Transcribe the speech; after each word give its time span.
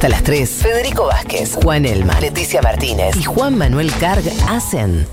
Hasta 0.00 0.08
las 0.08 0.22
3, 0.22 0.48
Federico 0.48 1.04
Vázquez, 1.08 1.56
Juan 1.62 1.84
Elma, 1.84 2.18
Leticia 2.20 2.62
Martínez 2.62 3.14
y 3.16 3.24
Juan 3.24 3.58
Manuel 3.58 3.92
Carg 4.00 4.22
hacen 4.48 5.06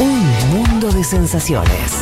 un 0.00 0.48
mundo 0.50 0.90
de 0.90 1.04
sensaciones. 1.04 1.92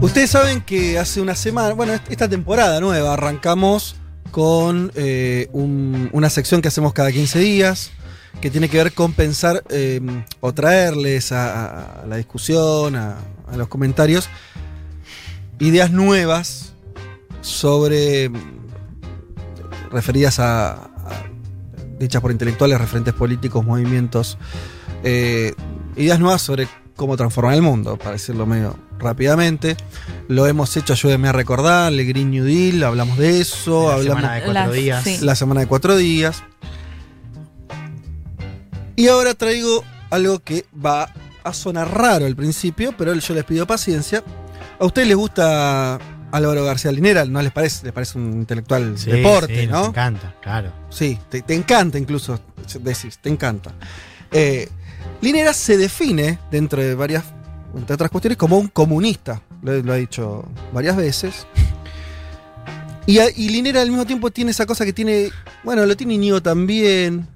Ustedes 0.00 0.30
saben 0.30 0.60
que 0.60 0.98
hace 0.98 1.20
una 1.20 1.36
semana, 1.36 1.74
bueno, 1.74 1.92
esta 2.08 2.28
temporada 2.28 2.80
nueva, 2.80 3.12
arrancamos 3.14 3.94
con 4.32 4.90
eh, 4.96 5.48
un- 5.52 6.08
una 6.12 6.28
sección 6.28 6.60
que 6.60 6.68
hacemos 6.68 6.92
cada 6.92 7.12
15 7.12 7.38
días, 7.38 7.92
que 8.40 8.50
tiene 8.50 8.68
que 8.68 8.78
ver 8.78 8.92
con 8.92 9.12
pensar 9.12 9.62
eh, 9.68 10.00
o 10.40 10.52
traerles 10.52 11.30
a, 11.32 11.66
a- 11.66 12.02
a 12.02 12.06
la 12.06 12.16
discusión, 12.16 12.96
a, 12.96 13.16
a 13.50 13.56
los 13.56 13.68
comentarios, 13.68 14.28
ideas 15.60 15.90
nuevas 15.92 16.72
sobre 17.40 18.28
mm, 18.28 18.36
referidas 19.90 20.38
a, 20.38 20.72
a- 20.72 20.88
dichas 21.98 22.20
por 22.20 22.32
intelectuales, 22.32 22.78
referentes 22.80 23.14
políticos, 23.14 23.64
movimientos, 23.64 24.38
eh, 25.04 25.54
ideas 25.96 26.18
nuevas 26.18 26.42
sobre 26.42 26.66
cómo 26.96 27.16
transformar 27.16 27.54
el 27.54 27.62
mundo, 27.62 27.96
para 27.96 28.12
decirlo 28.12 28.44
medio 28.46 28.76
rápidamente. 28.98 29.76
Lo 30.28 30.46
hemos 30.46 30.76
hecho, 30.76 30.92
ayúdenme 30.94 31.28
a 31.28 31.32
recordar, 31.32 31.92
el 31.92 32.04
Green 32.06 32.30
New 32.30 32.44
Deal, 32.44 32.82
hablamos 32.84 33.18
de 33.18 33.40
eso, 33.40 33.88
La 33.88 33.94
hablamos 33.94 34.20
semana 34.22 34.34
de 34.34 34.42
cuatro 34.42 34.62
Las- 34.64 34.72
días. 34.72 35.04
sí. 35.04 35.18
la 35.20 35.34
semana 35.36 35.60
de 35.60 35.66
cuatro 35.68 35.96
días. 35.96 36.42
Y 38.96 39.08
ahora 39.08 39.34
traigo 39.34 39.84
algo 40.10 40.40
que 40.40 40.66
va 40.74 41.12
a 41.44 41.52
sonar 41.54 41.90
raro 41.96 42.26
al 42.26 42.36
principio, 42.36 42.94
pero 42.96 43.14
yo 43.14 43.34
les 43.34 43.44
pido 43.44 43.66
paciencia. 43.66 44.22
¿A 44.78 44.84
ustedes 44.84 45.08
les 45.08 45.16
gusta 45.16 45.98
Álvaro 46.30 46.64
García 46.64 46.92
Linera? 46.92 47.24
¿No 47.24 47.40
les 47.42 47.52
parece? 47.52 47.84
¿Les 47.84 47.92
parece 47.92 48.18
un 48.18 48.32
intelectual 48.32 48.98
Sí, 48.98 49.10
deporte, 49.10 49.60
sí, 49.62 49.66
nos 49.66 49.82
no? 49.82 49.88
encanta, 49.88 50.34
claro. 50.42 50.72
Sí, 50.90 51.18
te, 51.28 51.42
te 51.42 51.54
encanta 51.54 51.98
incluso, 51.98 52.38
decís, 52.80 53.18
te 53.18 53.28
encanta. 53.28 53.72
Eh, 54.30 54.68
Linera 55.20 55.52
se 55.52 55.76
define, 55.76 56.38
dentro 56.50 56.82
de 56.82 56.94
varias, 56.94 57.24
entre 57.76 57.94
otras 57.94 58.10
cuestiones, 58.10 58.36
como 58.36 58.58
un 58.58 58.68
comunista. 58.68 59.40
Lo, 59.62 59.72
lo 59.82 59.92
ha 59.92 59.96
dicho 59.96 60.44
varias 60.72 60.96
veces. 60.96 61.46
Y, 63.06 63.18
a- 63.18 63.30
y 63.34 63.48
Linera 63.48 63.82
al 63.82 63.88
mismo 63.88 64.04
tiempo 64.06 64.30
tiene 64.30 64.50
esa 64.52 64.66
cosa 64.66 64.84
que 64.84 64.92
tiene, 64.92 65.30
bueno, 65.64 65.84
lo 65.86 65.96
tiene 65.96 66.14
Íñigo 66.14 66.40
también, 66.42 67.26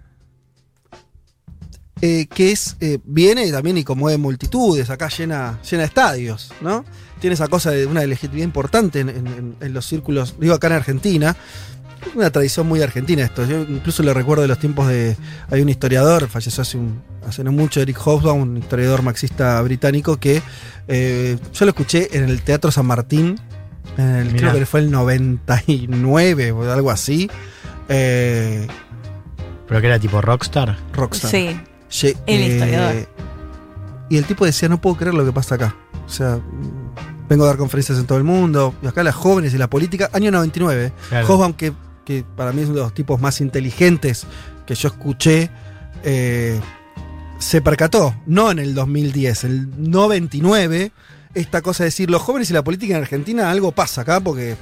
eh, 2.03 2.27
que 2.27 2.53
es, 2.53 2.77
eh, 2.81 2.99
viene 3.05 3.51
también 3.51 3.79
y 3.79 3.85
conmueve 3.85 4.19
multitudes, 4.19 4.91
acá 4.91 5.09
llena, 5.09 5.59
llena 5.69 5.85
estadios, 5.85 6.53
¿no? 6.61 6.85
Tiene 7.21 7.35
esa 7.35 7.49
cosa 7.49 7.71
de 7.71 7.87
una 7.87 8.05
legitimidad 8.05 8.45
importante 8.45 9.01
en, 9.01 9.09
en- 9.09 9.27
en- 9.27 9.57
en 9.61 9.73
los 9.73 9.87
círculos, 9.87 10.35
digo 10.39 10.55
acá 10.55 10.67
en 10.67 10.75
Argentina, 10.75 11.35
una 12.15 12.31
tradición 12.31 12.69
muy 12.69 12.83
argentina 12.83 13.25
esto. 13.25 13.45
Yo 13.47 13.63
incluso 13.63 14.03
le 14.03 14.13
recuerdo 14.15 14.43
de 14.43 14.49
los 14.49 14.59
tiempos 14.59 14.87
de. 14.89 15.17
Hay 15.51 15.61
un 15.63 15.69
historiador, 15.69 16.29
falleció 16.29 16.63
hace, 16.63 16.77
un, 16.77 17.03
hace 17.27 17.43
no 17.43 17.51
mucho, 17.51 17.81
Eric 17.81 17.97
Hobsbawm, 17.99 18.43
un 18.43 18.57
historiador 18.59 19.03
marxista 19.03 19.61
británico, 19.63 20.19
que 20.19 20.41
eh, 20.89 21.37
yo 21.53 21.65
lo 21.65 21.71
escuché 21.71 22.17
en 22.17 22.25
el 22.25 22.43
Teatro 22.43 22.71
San 22.71 22.87
Martín, 22.87 23.41
en 23.97 24.05
el- 24.17 24.33
Mirá. 24.33 24.51
creo 24.51 24.61
que 24.61 24.67
fue 24.67 24.81
el 24.81 24.91
99 24.91 26.53
o 26.53 26.71
algo 26.71 26.91
así. 26.91 27.29
Eh, 27.89 28.67
Pero 29.67 29.81
que 29.81 29.87
era 29.87 29.99
tipo 29.99 30.21
rockstar. 30.21 30.77
Rockstar. 30.93 31.31
Sí. 31.31 31.59
El 32.05 32.17
eh, 32.27 32.47
historiador. 32.47 33.09
Y 34.09 34.17
el 34.19 34.25
tipo 34.25 34.45
decía, 34.45 34.69
no 34.69 34.81
puedo 34.81 34.97
creer 34.97 35.15
lo 35.15 35.25
que 35.25 35.33
pasa 35.33 35.57
acá. 35.57 35.77
O 36.07 36.09
sea, 36.09 36.39
vengo 37.29 37.45
a 37.45 37.49
dar 37.49 37.57
conferencias 37.57 37.99
en 37.99 38.07
todo 38.07 38.19
el 38.19 38.25
mundo, 38.25 38.75
y 38.83 38.87
acá 38.87 39.03
las 39.03 39.15
jóvenes 39.15 39.53
y 39.55 39.59
la 39.59 39.69
política, 39.69 40.11
año 40.13 40.31
99. 40.31 40.93
Claro. 41.09 41.27
Hobsbawm, 41.27 41.55
que, 41.55 41.73
que 42.05 42.25
para 42.37 42.53
mí 42.53 42.63
es 42.63 42.69
uno 42.69 42.77
de 42.77 42.83
los 42.83 42.95
tipos 42.95 43.21
más 43.21 43.41
inteligentes 43.41 44.27
que 44.67 44.75
yo 44.75 44.89
escuché, 44.89 45.51
eh, 46.05 46.61
se 47.39 47.61
percató, 47.61 48.15
no 48.27 48.51
en 48.51 48.59
el 48.59 48.75
2010, 48.75 49.45
el 49.45 49.91
99, 49.91 50.93
esta 51.35 51.63
cosa 51.63 51.85
de 51.85 51.89
decir, 51.89 52.11
los 52.11 52.23
jóvenes 52.23 52.51
y 52.51 52.55
la 52.55 52.65
política 52.65 52.97
en 52.97 53.03
Argentina, 53.03 53.51
algo 53.51 53.73
pasa 53.73 54.03
acá, 54.03 54.21
porque, 54.21 54.57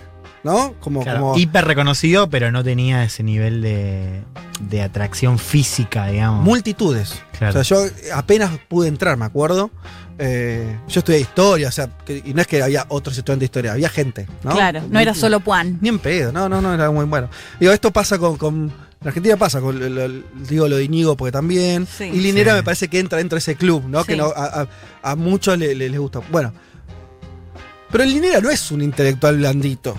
¿no? 0.45 0.75
Como, 0.81 1.03
Claro, 1.03 1.21
como 1.21 1.39
Hiper 1.39 1.65
reconocido, 1.65 2.29
pero 2.31 2.53
no 2.53 2.63
tenía 2.63 3.03
ese 3.03 3.23
nivel 3.23 3.63
de, 3.63 4.23
de 4.61 4.83
atracción 4.83 5.39
física, 5.39 6.07
digamos. 6.07 6.45
multitudes. 6.45 7.21
Claro. 7.39 7.59
O 7.61 7.65
sea, 7.65 7.77
yo 7.87 7.91
apenas 8.15 8.51
pude 8.69 8.89
entrar, 8.89 9.17
me 9.17 9.25
acuerdo. 9.25 9.71
Eh, 10.19 10.77
yo 10.87 11.01
estudié 11.01 11.19
historia, 11.19 11.67
o 11.69 11.73
sea, 11.73 11.89
que- 12.05 12.23
y 12.25 12.35
no 12.35 12.41
es 12.41 12.47
que 12.47 12.63
había 12.63 12.87
otros 12.89 13.19
estudiantes 13.19 13.41
de 13.41 13.45
historia, 13.47 13.73
había 13.73 13.89
gente, 13.89 14.29
¿no? 14.45 14.53
Claro, 14.53 14.83
no 14.89 15.01
era 15.01 15.13
solo 15.13 15.41
Juan. 15.41 15.79
Ni 15.81 15.89
en 15.89 15.99
pedo, 15.99 16.31
no, 16.31 16.49
no, 16.49 16.61
no, 16.61 16.73
era 16.73 16.89
muy 16.93 17.05
bueno. 17.07 17.29
Digo, 17.59 17.73
esto 17.73 17.91
pasa 17.91 18.17
con. 18.19 18.37
con- 18.37 18.73
en 19.01 19.09
Argentina 19.09 19.37
pasa 19.37 19.61
con. 19.61 19.79
lo- 19.79 19.89
lo- 20.09 20.23
digo 20.49 20.69
lo 20.69 20.77
de 20.77 20.85
Íñigo 20.85 21.17
porque 21.17 21.33
también. 21.33 21.87
Sí. 21.87 22.05
y 22.05 22.21
Linera 22.21 22.53
Sí. 22.53 22.57
me 22.59 22.63
parece 22.63 22.87
que 22.89 23.01
entra 23.01 23.19
dentro 23.19 23.35
de 23.37 23.41
ese 23.41 23.57
club, 23.57 23.85
¿no? 23.89 24.03
Sí. 24.03 24.09
Que 24.09 24.17
no, 24.17 24.27
a, 24.27 24.63
a- 24.63 24.69
a 25.11 25.17
muchos 25.17 25.59
le- 25.59 25.75
le- 25.75 25.89
les 25.89 25.99
gusta. 25.99 26.21
Bueno. 26.31 26.53
Pero 27.91 28.05
Linera 28.05 28.41
no 28.41 28.51
es 28.51 28.71
un 28.71 28.83
intelectual 28.83 29.37
blandito. 29.37 29.97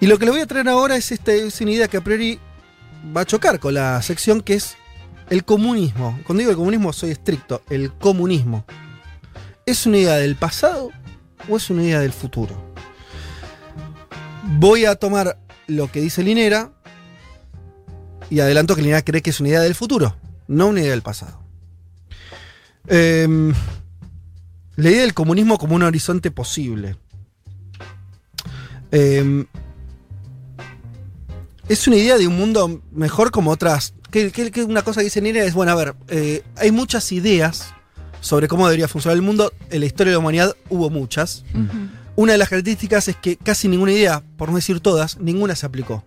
Y 0.00 0.06
lo 0.06 0.18
que 0.18 0.24
le 0.24 0.30
voy 0.30 0.40
a 0.40 0.46
traer 0.46 0.68
ahora 0.68 0.96
es, 0.96 1.10
este, 1.10 1.46
es 1.46 1.60
una 1.60 1.72
idea 1.72 1.88
que 1.88 1.96
a 1.96 2.04
priori 2.04 2.38
va 3.16 3.22
a 3.22 3.26
chocar 3.26 3.58
con 3.58 3.74
la 3.74 4.00
sección 4.02 4.40
que 4.40 4.54
es 4.54 4.76
el 5.30 5.44
comunismo. 5.44 6.18
Cuando 6.24 6.40
digo 6.40 6.50
el 6.50 6.56
comunismo 6.56 6.92
soy 6.92 7.10
estricto. 7.10 7.62
El 7.68 7.92
comunismo. 7.92 8.64
¿Es 9.66 9.86
una 9.86 9.98
idea 9.98 10.16
del 10.16 10.36
pasado 10.36 10.90
o 11.48 11.56
es 11.56 11.68
una 11.70 11.82
idea 11.82 12.00
del 12.00 12.12
futuro? 12.12 12.72
Voy 14.58 14.84
a 14.84 14.94
tomar 14.94 15.38
lo 15.66 15.90
que 15.90 16.00
dice 16.00 16.22
Linera 16.22 16.72
y 18.30 18.40
adelanto 18.40 18.74
que 18.74 18.82
Linera 18.82 19.02
cree 19.02 19.20
que 19.20 19.30
es 19.30 19.40
una 19.40 19.50
idea 19.50 19.60
del 19.60 19.74
futuro, 19.74 20.16
no 20.46 20.68
una 20.68 20.80
idea 20.80 20.92
del 20.92 21.02
pasado. 21.02 21.42
Em, 22.86 23.52
la 24.76 24.90
idea 24.90 25.02
del 25.02 25.12
comunismo 25.12 25.58
como 25.58 25.74
un 25.74 25.82
horizonte 25.82 26.30
posible. 26.30 26.96
Em, 28.90 29.46
es 31.68 31.86
una 31.86 31.96
idea 31.96 32.16
de 32.18 32.26
un 32.26 32.36
mundo 32.36 32.82
mejor 32.92 33.30
como 33.30 33.50
otras. 33.50 33.94
Que, 34.10 34.30
que- 34.32 34.50
que 34.50 34.62
una 34.64 34.82
cosa 34.82 35.00
que 35.00 35.04
dice 35.04 35.20
Linera 35.20 35.44
es, 35.44 35.54
bueno, 35.54 35.72
a 35.72 35.74
ver, 35.74 35.94
eh, 36.08 36.42
hay 36.56 36.70
muchas 36.70 37.12
ideas 37.12 37.74
sobre 38.20 38.48
cómo 38.48 38.66
debería 38.66 38.88
funcionar 38.88 39.16
el 39.16 39.22
mundo. 39.22 39.52
En 39.70 39.80
la 39.80 39.86
historia 39.86 40.10
de 40.12 40.14
la 40.14 40.18
humanidad 40.20 40.56
hubo 40.70 40.88
muchas. 40.90 41.44
Una 42.16 42.32
de 42.32 42.38
las 42.38 42.48
características 42.48 43.06
es 43.08 43.16
que 43.16 43.36
casi 43.36 43.68
ninguna 43.68 43.92
idea, 43.92 44.22
por 44.36 44.48
no 44.48 44.56
decir 44.56 44.80
todas, 44.80 45.18
ninguna 45.20 45.54
se 45.54 45.66
aplicó. 45.66 46.04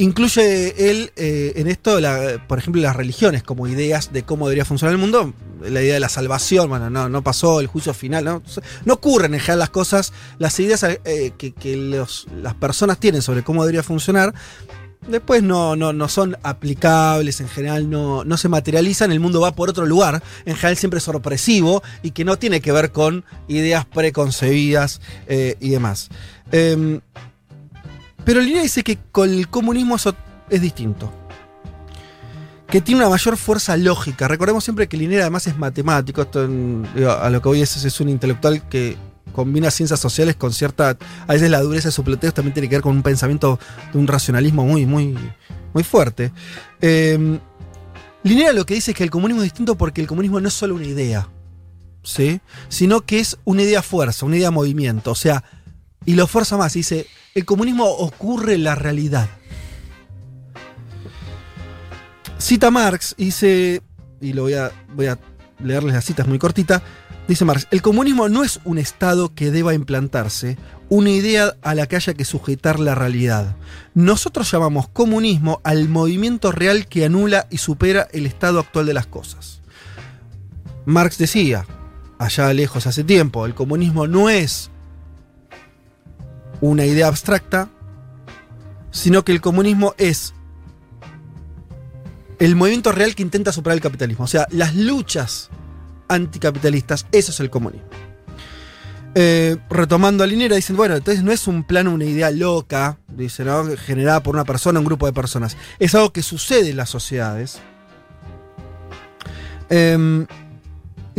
Incluye 0.00 0.90
él 0.90 1.12
eh, 1.16 1.52
en 1.56 1.66
esto, 1.66 1.98
por 2.48 2.58
ejemplo, 2.58 2.80
las 2.80 2.96
religiones 2.96 3.42
como 3.42 3.68
ideas 3.68 4.14
de 4.14 4.22
cómo 4.22 4.46
debería 4.46 4.64
funcionar 4.64 4.94
el 4.94 4.98
mundo. 4.98 5.34
La 5.60 5.82
idea 5.82 5.92
de 5.92 6.00
la 6.00 6.08
salvación, 6.08 6.70
bueno, 6.70 6.88
no, 6.88 7.10
no 7.10 7.22
pasó, 7.22 7.60
el 7.60 7.66
juicio 7.66 7.92
final, 7.92 8.24
no, 8.24 8.42
ocurren 8.94 9.34
en 9.34 9.40
general 9.40 9.58
las 9.58 9.68
cosas, 9.68 10.14
las 10.38 10.58
ideas 10.58 10.84
eh, 10.84 11.32
que, 11.36 11.76
las 12.42 12.54
personas 12.54 12.98
tienen 12.98 13.20
sobre 13.20 13.42
cómo 13.42 13.62
debería 13.62 13.82
funcionar, 13.82 14.32
después 15.06 15.42
no, 15.42 15.76
no, 15.76 15.92
no 15.92 16.08
son 16.08 16.34
aplicables, 16.44 17.42
en 17.42 17.48
general 17.50 17.90
no, 17.90 18.24
no 18.24 18.38
se 18.38 18.48
materializan, 18.48 19.12
el 19.12 19.20
mundo 19.20 19.42
va 19.42 19.54
por 19.54 19.68
otro 19.68 19.84
lugar, 19.84 20.22
en 20.46 20.56
general 20.56 20.78
siempre 20.78 20.96
es 20.96 21.04
sorpresivo 21.04 21.82
y 22.02 22.12
que 22.12 22.24
no 22.24 22.38
tiene 22.38 22.62
que 22.62 22.72
ver 22.72 22.90
con 22.90 23.26
ideas 23.48 23.84
preconcebidas 23.84 25.02
eh, 25.26 25.56
y 25.60 25.68
demás. 25.68 26.08
Em, 26.52 27.02
pero 28.24 28.40
Línea 28.40 28.62
dice 28.62 28.82
que 28.82 28.98
con 29.10 29.30
el 29.30 29.48
comunismo 29.48 29.96
eso 29.96 30.14
es 30.48 30.60
distinto. 30.60 31.12
Que 32.68 32.80
tiene 32.80 33.00
una 33.00 33.10
mayor 33.10 33.36
fuerza 33.36 33.76
lógica. 33.76 34.28
Recordemos 34.28 34.62
siempre 34.62 34.88
que 34.88 34.96
Linera 34.96 35.22
además 35.22 35.46
es 35.46 35.58
matemático. 35.58 36.22
Esto 36.22 36.40
a 36.40 37.30
lo 37.30 37.42
que 37.42 37.48
voy 37.48 37.62
es, 37.62 38.00
un 38.00 38.08
intelectual 38.08 38.68
que 38.68 38.96
combina 39.32 39.70
ciencias 39.70 39.98
sociales 39.98 40.36
con 40.36 40.52
cierta. 40.52 40.96
A 41.26 41.32
veces 41.32 41.50
la 41.50 41.60
dureza 41.60 41.88
de 41.88 41.92
sus 41.92 42.04
planteos 42.04 42.32
también 42.32 42.54
tiene 42.54 42.68
que 42.68 42.76
ver 42.76 42.82
con 42.82 42.94
un 42.94 43.02
pensamiento 43.02 43.58
de 43.92 43.98
un 43.98 44.06
racionalismo 44.06 44.64
muy, 44.64 44.86
muy, 44.86 45.16
muy 45.72 45.82
fuerte. 45.82 46.32
Eh, 46.80 47.40
Linera 48.22 48.52
lo 48.52 48.66
que 48.66 48.74
dice 48.74 48.92
es 48.92 48.96
que 48.96 49.04
el 49.04 49.10
comunismo 49.10 49.42
es 49.42 49.46
distinto 49.46 49.76
porque 49.76 50.00
el 50.00 50.06
comunismo 50.06 50.40
no 50.40 50.48
es 50.48 50.54
solo 50.54 50.74
una 50.74 50.86
idea. 50.86 51.28
¿Sí? 52.02 52.40
Sino 52.68 53.02
que 53.02 53.18
es 53.18 53.38
una 53.44 53.62
idea 53.62 53.82
fuerza, 53.82 54.24
una 54.24 54.36
idea 54.36 54.50
movimiento. 54.50 55.10
O 55.10 55.14
sea, 55.14 55.44
y 56.04 56.14
lo 56.14 56.26
fuerza 56.26 56.56
más. 56.56 56.72
Dice: 56.72 57.06
el 57.34 57.44
comunismo 57.44 57.84
ocurre 57.84 58.54
en 58.54 58.64
la 58.64 58.74
realidad. 58.74 59.28
Cita 62.38 62.70
Marx, 62.70 63.14
dice, 63.18 63.82
y 64.20 64.32
lo 64.32 64.44
voy 64.44 64.54
a, 64.54 64.72
leerles 65.62 65.94
la 65.94 66.00
cita, 66.00 66.22
es 66.22 66.28
muy 66.28 66.38
cortita. 66.38 66.82
Dice 67.28 67.44
Marx: 67.44 67.68
el 67.70 67.82
comunismo 67.82 68.28
no 68.28 68.42
es 68.42 68.60
un 68.64 68.78
estado 68.78 69.34
que 69.34 69.50
deba 69.50 69.74
implantarse, 69.74 70.56
una 70.88 71.10
idea 71.10 71.54
a 71.62 71.74
la 71.74 71.86
que 71.86 71.96
haya 71.96 72.14
que 72.14 72.24
sujetar 72.24 72.80
la 72.80 72.94
realidad. 72.94 73.56
Nosotros 73.94 74.50
llamamos 74.50 74.88
comunismo 74.88 75.60
al 75.62 75.88
movimiento 75.88 76.50
real 76.50 76.86
que 76.86 77.04
anula 77.04 77.46
y 77.50 77.58
supera 77.58 78.08
el 78.12 78.26
estado 78.26 78.58
actual 78.58 78.86
de 78.86 78.94
las 78.94 79.06
cosas. 79.06 79.60
Marx 80.86 81.18
decía, 81.18 81.66
allá 82.18 82.52
lejos 82.52 82.86
hace 82.86 83.04
tiempo. 83.04 83.46
El 83.46 83.54
comunismo 83.54 84.08
no 84.08 84.30
es 84.30 84.70
una 86.60 86.84
idea 86.84 87.08
abstracta, 87.08 87.68
sino 88.90 89.24
que 89.24 89.32
el 89.32 89.40
comunismo 89.40 89.94
es 89.98 90.34
el 92.38 92.56
movimiento 92.56 92.90
real 92.92 93.14
que 93.14 93.22
intenta 93.22 93.52
superar 93.52 93.76
el 93.76 93.82
capitalismo. 93.82 94.24
O 94.24 94.28
sea, 94.28 94.46
las 94.50 94.74
luchas 94.74 95.50
anticapitalistas, 96.08 97.06
eso 97.12 97.32
es 97.32 97.40
el 97.40 97.50
comunismo. 97.50 97.86
Eh, 99.14 99.56
retomando 99.68 100.22
a 100.22 100.26
Linera, 100.26 100.56
dicen, 100.56 100.76
bueno, 100.76 100.96
entonces 100.96 101.22
no 101.24 101.32
es 101.32 101.48
un 101.48 101.64
plan, 101.64 101.88
una 101.88 102.04
idea 102.04 102.30
loca, 102.30 102.98
dice, 103.08 103.44
¿no? 103.44 103.64
generada 103.76 104.22
por 104.22 104.34
una 104.34 104.44
persona, 104.44 104.78
un 104.78 104.86
grupo 104.86 105.06
de 105.06 105.12
personas. 105.12 105.56
Es 105.78 105.94
algo 105.94 106.12
que 106.12 106.22
sucede 106.22 106.70
en 106.70 106.76
las 106.76 106.90
sociedades. 106.90 107.58
Em, 109.68 110.26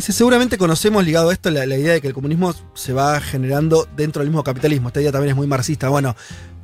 dice, 0.02 0.14
seguramente 0.14 0.58
conocemos 0.58 1.06
ligado 1.06 1.30
a 1.30 1.34
esto 1.34 1.52
la, 1.52 1.64
idea 1.66 1.94
de 1.94 2.02
que 2.02 2.08
el 2.08 2.14
comunismo 2.14 2.56
se 2.74 2.92
va 2.92 3.22
generando 3.22 3.88
dentro 3.96 4.22
del 4.22 4.30
mismo 4.30 4.44
capitalismo. 4.44 4.88
Esta 4.88 5.00
idea 5.00 5.12
también 5.12 5.32
es 5.32 5.36
muy 5.36 5.46
marxista. 5.46 5.90
Bueno, 5.90 6.16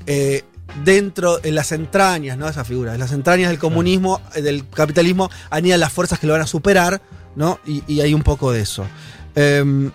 eh, 0.07 0.43
dentro, 0.83 1.39
en 1.43 1.53
las 1.53 1.71
entrañas, 1.71 2.35
¿no? 2.35 2.49
Esa 2.49 2.65
figura, 2.65 2.95
en 2.95 2.99
las 2.99 3.11
entrañas 3.11 3.49
del 3.49 3.59
comunismo, 3.59 4.21
eh, 4.35 4.41
del 4.41 4.67
capitalismo, 4.67 5.29
anidan 5.51 5.79
las 5.79 5.93
fuerzas 5.93 6.17
que 6.19 6.25
lo 6.25 6.33
van 6.33 6.41
a 6.41 6.47
superar, 6.47 6.99
¿no? 7.35 7.59
Y, 7.65 8.01
hay 8.01 8.15
un 8.15 8.23
poco 8.23 8.51
de 8.51 8.61
eso. 8.61 8.87
Em, 9.35 9.91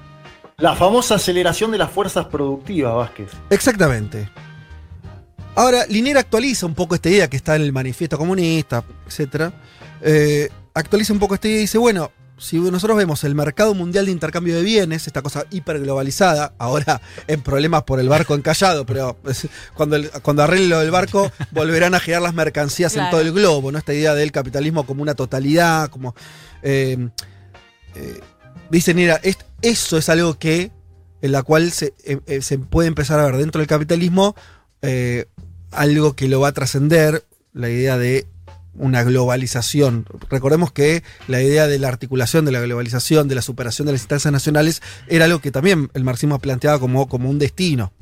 la 0.59 0.77
famosa 0.77 1.17
aceleración 1.17 1.73
de 1.73 1.79
las 1.79 1.91
fuerzas 1.91 2.27
productivas, 2.27 2.95
Vázquez. 2.95 3.31
Exactamente. 3.51 4.31
Ahora, 5.57 5.85
Linera 5.89 6.21
actualiza 6.21 6.65
un 6.65 6.75
poco 6.75 6.95
esta 6.95 7.11
idea 7.11 7.29
que 7.29 7.37
está 7.37 7.57
en 7.57 7.63
el 7.63 7.73
manifiesto 7.73 8.17
comunista, 8.17 8.85
etc. 9.09 9.53
Eh, 10.01 10.49
actualiza 10.75 11.13
un 11.13 11.19
poco 11.19 11.35
esta 11.35 11.49
idea 11.49 11.59
y 11.59 11.63
dice, 11.63 11.79
bueno, 11.79 12.13
si 12.39 12.59
nosotros 12.59 12.97
vemos 12.97 13.23
el 13.25 13.35
mercado 13.35 13.75
mundial 13.75 14.07
de 14.07 14.13
intercambio 14.13 14.57
de 14.57 14.63
bienes, 14.63 15.07
esta 15.07 15.23
cosa 15.23 15.45
hiperglobalizada, 15.51 16.55
ahora 16.59 17.01
en 17.27 17.41
problemas 17.41 17.85
por 17.85 18.01
el 18.01 18.09
barco 18.09 18.35
encallado, 18.35 18.85
pero 18.85 19.17
cuando, 19.75 19.99
cuando 20.23 20.43
arregle 20.43 20.69
lo 20.69 20.81
del 20.81 20.91
barco, 20.91 21.31
volverán 21.53 21.95
a 21.95 22.01
girar 22.01 22.23
las 22.23 22.35
mercancías 22.35 22.97
en 22.97 23.09
todo 23.11 23.21
el 23.21 23.33
globo, 23.33 23.71
¿no? 23.71 23.79
Esta 23.79 23.95
idea 23.95 24.15
del 24.15 24.33
capitalismo 24.33 24.85
como 24.85 25.03
una 25.03 25.15
totalidad, 25.15 25.89
como. 25.89 26.15
Eh, 26.63 27.09
eh, 27.95 28.21
dicen, 28.71 28.97
mira, 28.97 29.21
eso 29.61 29.97
es 29.97 30.09
algo 30.09 30.39
que, 30.39 30.73
en 31.21 31.33
la 31.33 31.43
cual 31.43 31.71
se, 31.71 31.95
eh, 32.05 32.43
se 32.43 32.59
puede 32.59 32.89
empezar 32.89 33.21
a 33.21 33.27
ver 33.27 33.37
dentro 33.37 33.61
del 33.61 33.69
capitalismo 33.69 34.35
algo 35.71 36.15
que 36.15 36.29
lo 36.29 36.41
va 36.41 36.49
a 36.49 36.53
trascender, 36.53 37.25
la 37.53 37.69
idea 37.71 37.99
de 37.99 38.27
una 38.75 39.03
globalización. 39.03 40.07
Recordemos 40.31 40.73
que 40.73 41.03
la 41.29 41.43
idea 41.43 41.67
de 41.67 41.79
la 41.79 41.89
articulación 41.89 42.45
de 42.45 42.53
la 42.53 42.61
globalización, 42.61 43.29
de 43.29 43.35
la 43.35 43.43
superación 43.43 43.87
de 43.87 43.93
las 43.93 44.03
instancias 44.03 44.33
nacionales, 44.33 44.83
era 45.09 45.27
algo 45.27 45.41
que 45.41 45.51
también 45.51 45.91
el 45.95 46.05
marxismo 46.05 46.39
planteaba 46.39 46.79
como, 46.79 47.09
como 47.09 47.29
un 47.31 47.39
destino. 47.39 47.93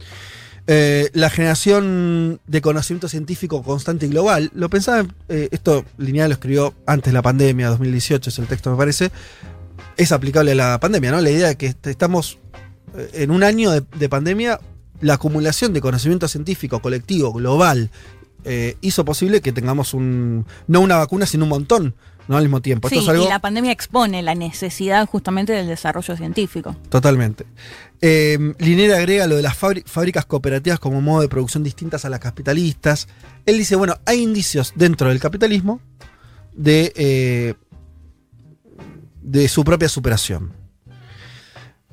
la 0.67 1.31
generación 1.31 2.41
de 2.47 2.61
conocimiento 2.61 3.09
científico 3.09 3.63
constante 3.63 4.07
y 4.07 4.11
global, 4.11 4.51
lo 4.55 4.71
pensaba, 4.71 5.09
esto 5.29 5.85
Lineal 5.99 6.29
lo 6.29 6.35
escribió 6.35 6.75
antes 6.87 7.07
de 7.07 7.15
la 7.15 7.23
pandemia, 7.23 7.69
2018 7.71 8.31
es 8.31 8.39
el 8.39 8.47
texto 8.47 8.71
me 8.71 8.77
parece, 8.77 9.11
es 9.97 10.13
aplicable 10.13 10.53
a 10.53 10.55
la 10.55 10.81
pandemia, 10.81 11.11
¿no? 11.11 11.21
La 11.21 11.31
idea 11.31 11.49
de 11.49 11.57
que 11.57 11.75
estamos 11.85 12.39
eh, 12.97 13.11
en 13.15 13.31
un 13.31 13.43
año 13.43 13.71
de, 13.71 14.09
pandemia, 14.09 14.61
la 15.01 15.15
acumulación 15.15 15.73
de 15.73 15.81
conocimiento 15.81 16.29
científico 16.29 16.81
colectivo, 16.81 17.33
global, 17.33 17.91
eh, 18.45 18.77
hizo 18.81 19.05
posible 19.05 19.41
que 19.41 19.53
tengamos 19.53 19.95
un, 19.95 20.47
no 20.67 20.81
una 20.81 20.97
vacuna, 20.97 21.27
sino 21.27 21.45
un 21.45 21.51
montón, 21.51 21.95
¿no? 22.29 22.37
Al 22.37 22.45
mismo 22.45 22.61
tiempo. 22.61 22.89
Sí, 22.89 22.99
y 22.99 23.29
la 23.29 23.41
pandemia 23.41 23.73
expone 23.73 24.23
la 24.23 24.35
necesidad 24.35 25.07
justamente 25.07 25.53
del 25.53 25.67
desarrollo 25.67 26.17
científico. 26.17 26.77
Totalmente. 26.89 27.47
Eh, 28.01 28.55
Linera 28.59 28.97
agrega 28.97 29.27
lo 29.27 29.37
de 29.37 29.43
las 29.43 29.57
fábricas 29.57 30.27
cooperativas 30.27 30.79
como 30.79 31.01
modo 31.01 31.21
de 31.23 31.29
producción 31.29 31.63
distintas 31.63 32.05
a 32.05 32.09
las 32.09 32.21
capitalistas. 32.21 33.09
Él 33.47 33.59
dice, 33.59 33.77
bueno, 33.77 33.97
hay 34.07 34.23
indicios 34.23 34.73
dentro 34.75 35.09
del 35.09 35.21
capitalismo 35.21 35.81
de 36.55 37.57
de 39.23 39.49
su 39.49 39.65
propia 39.65 39.89
superación. 39.89 40.53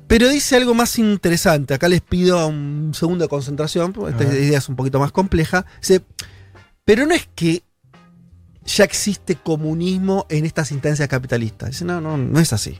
Pero 0.06 0.28
dice 0.28 0.56
algo 0.56 0.74
más 0.74 0.98
interesante. 0.98 1.74
Acá 1.74 1.88
les 1.88 2.00
pido 2.00 2.46
un 2.46 2.92
segundo 2.94 3.24
de 3.24 3.28
concentración, 3.28 3.92
porque 3.92 4.12
esta 4.12 4.24
idea 4.24 4.58
es 4.58 4.68
un 4.68 4.76
poquito 4.76 4.98
más 4.98 5.12
compleja. 5.12 5.66
Dice, 5.80 6.02
pero 6.88 7.04
no 7.04 7.12
es 7.12 7.28
que 7.34 7.62
ya 8.64 8.82
existe 8.82 9.36
comunismo 9.36 10.24
en 10.30 10.46
estas 10.46 10.72
instancias 10.72 11.06
capitalistas. 11.06 11.82
No, 11.82 12.00
no, 12.00 12.16
no 12.16 12.40
es 12.40 12.54
así. 12.54 12.78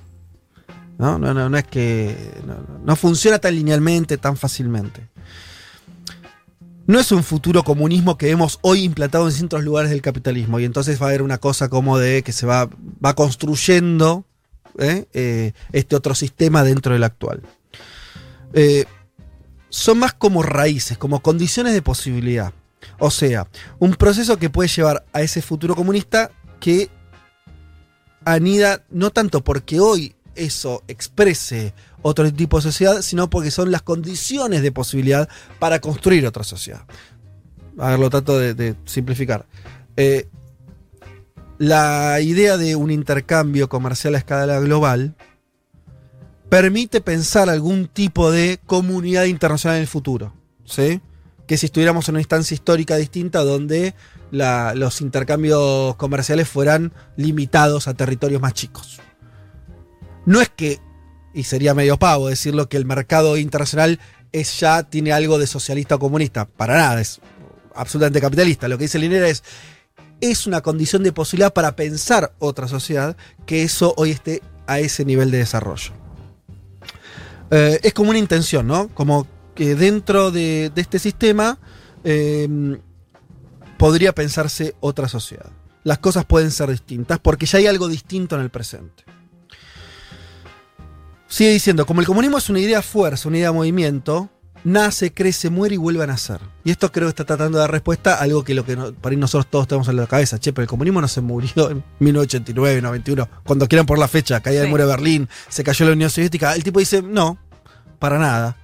No, 0.97 1.19
no, 1.19 1.35
no, 1.35 1.59
es 1.59 1.67
que. 1.67 2.17
No, 2.87 2.97
funciona 2.97 3.39
tan 3.39 3.55
linealmente, 3.55 4.17
tan 4.17 4.39
fácilmente. 4.39 5.07
No 6.87 6.99
es 6.99 7.13
un 7.13 7.23
futuro 7.23 7.63
comunismo 7.63 8.17
que 8.17 8.29
vemos 8.29 8.59
hoy 8.63 8.83
implantado 8.83 9.27
en 9.27 9.33
ciertos 9.33 9.63
lugares 9.63 9.91
del 9.91 10.01
capitalismo. 10.01 10.59
Y 10.59 10.65
entonces 10.65 10.99
va 10.99 11.05
a 11.05 11.09
haber 11.11 11.21
una 11.21 11.37
cosa 11.37 11.69
como 11.69 11.99
de 11.99 12.23
que 12.23 12.33
se 12.33 12.47
va, 12.47 12.71
va 13.05 13.15
construyendo 13.15 14.25
¿eh? 14.79 15.07
Eh, 15.13 15.53
este 15.73 15.97
otro 15.97 16.15
sistema 16.15 16.65
dentro 16.65 16.95
del 16.95 17.05
actual. 17.05 17.43
Eh, 18.55 18.87
son 19.69 19.99
más 19.99 20.15
como 20.15 20.43
raíces, 20.43 20.97
como 20.97 21.21
condiciones 21.21 21.75
de 21.75 21.83
posibilidad. 21.83 22.55
O 22.99 23.11
sea, 23.11 23.49
un 23.79 23.95
proceso 23.95 24.37
que 24.39 24.51
puede 24.51 24.69
llevar 24.69 25.05
a 25.13 25.23
ese 25.23 25.43
futuro 25.43 25.75
comunista 25.75 26.31
que 26.61 26.91
anida 28.25 28.85
no 28.91 29.11
tanto 29.11 29.43
porque 29.43 29.81
hoy 29.81 30.15
eso 30.35 30.85
exprese 30.87 31.75
otro 32.03 32.33
tipo 32.33 32.59
de 32.59 32.63
sociedad, 32.63 33.03
sino 33.03 33.29
porque 33.29 33.51
son 33.51 33.73
las 33.73 33.83
condiciones 33.83 34.63
de 34.63 34.73
posibilidad 34.73 35.29
para 35.59 35.81
construir 35.81 36.27
otra 36.27 36.45
sociedad. 36.45 36.83
A 37.79 37.91
ver, 37.91 37.99
lo 37.99 38.11
trato 38.11 38.39
de, 38.39 38.77
simplificar 38.85 39.47
la 41.59 42.21
idea 42.21 42.57
de 42.57 42.77
un 42.77 42.91
intercambio 42.91 43.69
comercial 43.69 44.15
a 44.15 44.19
escala 44.19 44.61
global 44.61 45.17
permite 46.49 47.01
pensar 47.01 47.51
algún 47.51 47.89
tipo 47.89 48.31
de 48.31 48.61
comunidad 48.65 49.25
internacional 49.25 49.77
en 49.77 49.83
el 49.83 49.89
futuro. 49.89 50.33
¿sí? 50.65 51.01
Que 51.49 51.57
si 51.57 51.67
estuviéramos 51.67 52.09
en 52.09 52.15
una 52.15 52.21
instancia 52.21 52.55
histórica 52.55 52.95
distinta 52.97 53.43
donde 53.43 53.95
los 54.31 55.01
intercambios 55.01 55.97
comerciales 55.97 56.49
fueran 56.49 56.93
limitados 57.17 57.89
a 57.89 57.95
territorios 57.95 58.41
más 58.41 58.55
chicos. 58.55 59.01
No 60.27 60.41
es 60.41 60.51
que, 60.51 60.79
y 61.35 61.43
sería 61.43 61.75
medio 61.75 61.99
pavo 61.99 62.29
decirlo, 62.29 62.69
que 62.69 62.77
el 62.77 62.85
mercado 62.85 63.37
internacional 63.37 63.99
es 64.31 64.61
ya 64.61 64.85
tiene 64.85 65.13
algo 65.13 65.39
de 65.39 65.49
socialista 65.49 65.97
o 65.97 65.99
comunista. 65.99 66.45
Para 66.45 66.77
nada, 66.77 67.01
es 67.01 67.21
absolutamente 67.75 68.21
capitalista. 68.21 68.69
Lo 68.69 68.79
que 68.79 68.85
dice 68.85 69.01
Linera 69.01 69.29
es 69.29 69.43
es 70.21 70.47
una 70.47 70.61
condición 70.61 71.03
de 71.03 71.13
posibilidad 71.13 71.53
para 71.53 71.77
pensar 71.77 72.33
otra 72.39 72.69
sociedad 72.69 73.17
que 73.47 73.63
eso 73.63 73.95
hoy 73.97 74.11
esté 74.11 74.43
a 74.67 74.81
ese 74.81 75.05
nivel 75.05 75.31
de 75.31 75.39
desarrollo. 75.39 75.93
Eh, 77.51 77.81
es 77.83 77.95
como 77.95 78.11
una 78.11 78.19
intención, 78.19 78.67
¿no? 78.67 78.89
Como 78.89 79.27
que 79.59 79.75
dentro 79.75 80.31
de, 80.31 80.71
este 80.77 81.01
sistema 81.01 81.59
em, 82.05 82.79
podría 83.77 84.15
pensarse 84.15 84.77
otra 84.79 85.09
sociedad. 85.09 85.51
Las 85.83 85.99
cosas 85.99 86.25
pueden 86.25 86.53
ser 86.53 86.71
distintas 86.71 87.19
porque 87.19 87.45
ya 87.45 87.59
hay 87.59 87.67
algo 87.67 87.89
distinto 87.89 88.37
en 88.37 88.43
el 88.43 88.51
presente. 88.51 89.03
Sigue 91.27 91.51
diciendo, 91.51 91.87
como 91.87 92.01
el 92.01 92.07
comunismo 92.07 92.39
es 92.39 92.49
una 92.49 92.61
idea 92.61 92.83
fuerza, 92.83 93.27
una 93.27 93.39
idea 93.39 93.51
movimiento, 93.51 94.31
nace, 94.63 95.13
crece, 95.13 95.51
muere 95.51 95.75
y 95.75 95.79
vuelve 95.79 96.05
a 96.05 96.07
nacer. 96.07 96.39
Y 96.63 96.71
esto 96.71 96.93
creo 96.93 97.09
que 97.09 97.11
está 97.11 97.25
tratando 97.25 97.59
de 97.59 97.63
dar 97.63 97.73
respuesta 97.73 98.15
a 98.15 98.23
algo 98.23 98.45
que 98.45 98.55
lo 98.55 98.65
que 98.65 98.77
para 98.77 99.17
nosotros 99.17 99.51
todos 99.51 99.67
tenemos 99.67 99.89
en 99.89 99.97
la 99.97 100.07
cabeza. 100.07 100.39
Che, 100.39 100.53
pero 100.53 100.63
el 100.63 100.69
comunismo 100.69 101.01
no 101.01 101.09
se 101.09 101.21
murió 101.21 101.69
en 101.71 101.83
1989, 101.99 102.81
91, 102.81 103.29
cuando 103.43 103.67
quieran 103.67 103.87
por 103.87 103.99
la 103.99 104.07
fecha, 104.07 104.39
caía 104.39 104.63
el 104.63 104.69
muro 104.69 104.87
de 104.87 104.91
Berlín, 104.91 105.29
se 105.49 105.65
cayó 105.65 105.85
la 105.85 105.95
Unión 105.95 106.11
Soviética. 106.11 106.55
El 106.55 106.63
tipo 106.63 106.79
dice, 106.79 107.03
no, 107.03 107.39
para 107.99 108.21
nada. 108.21 108.57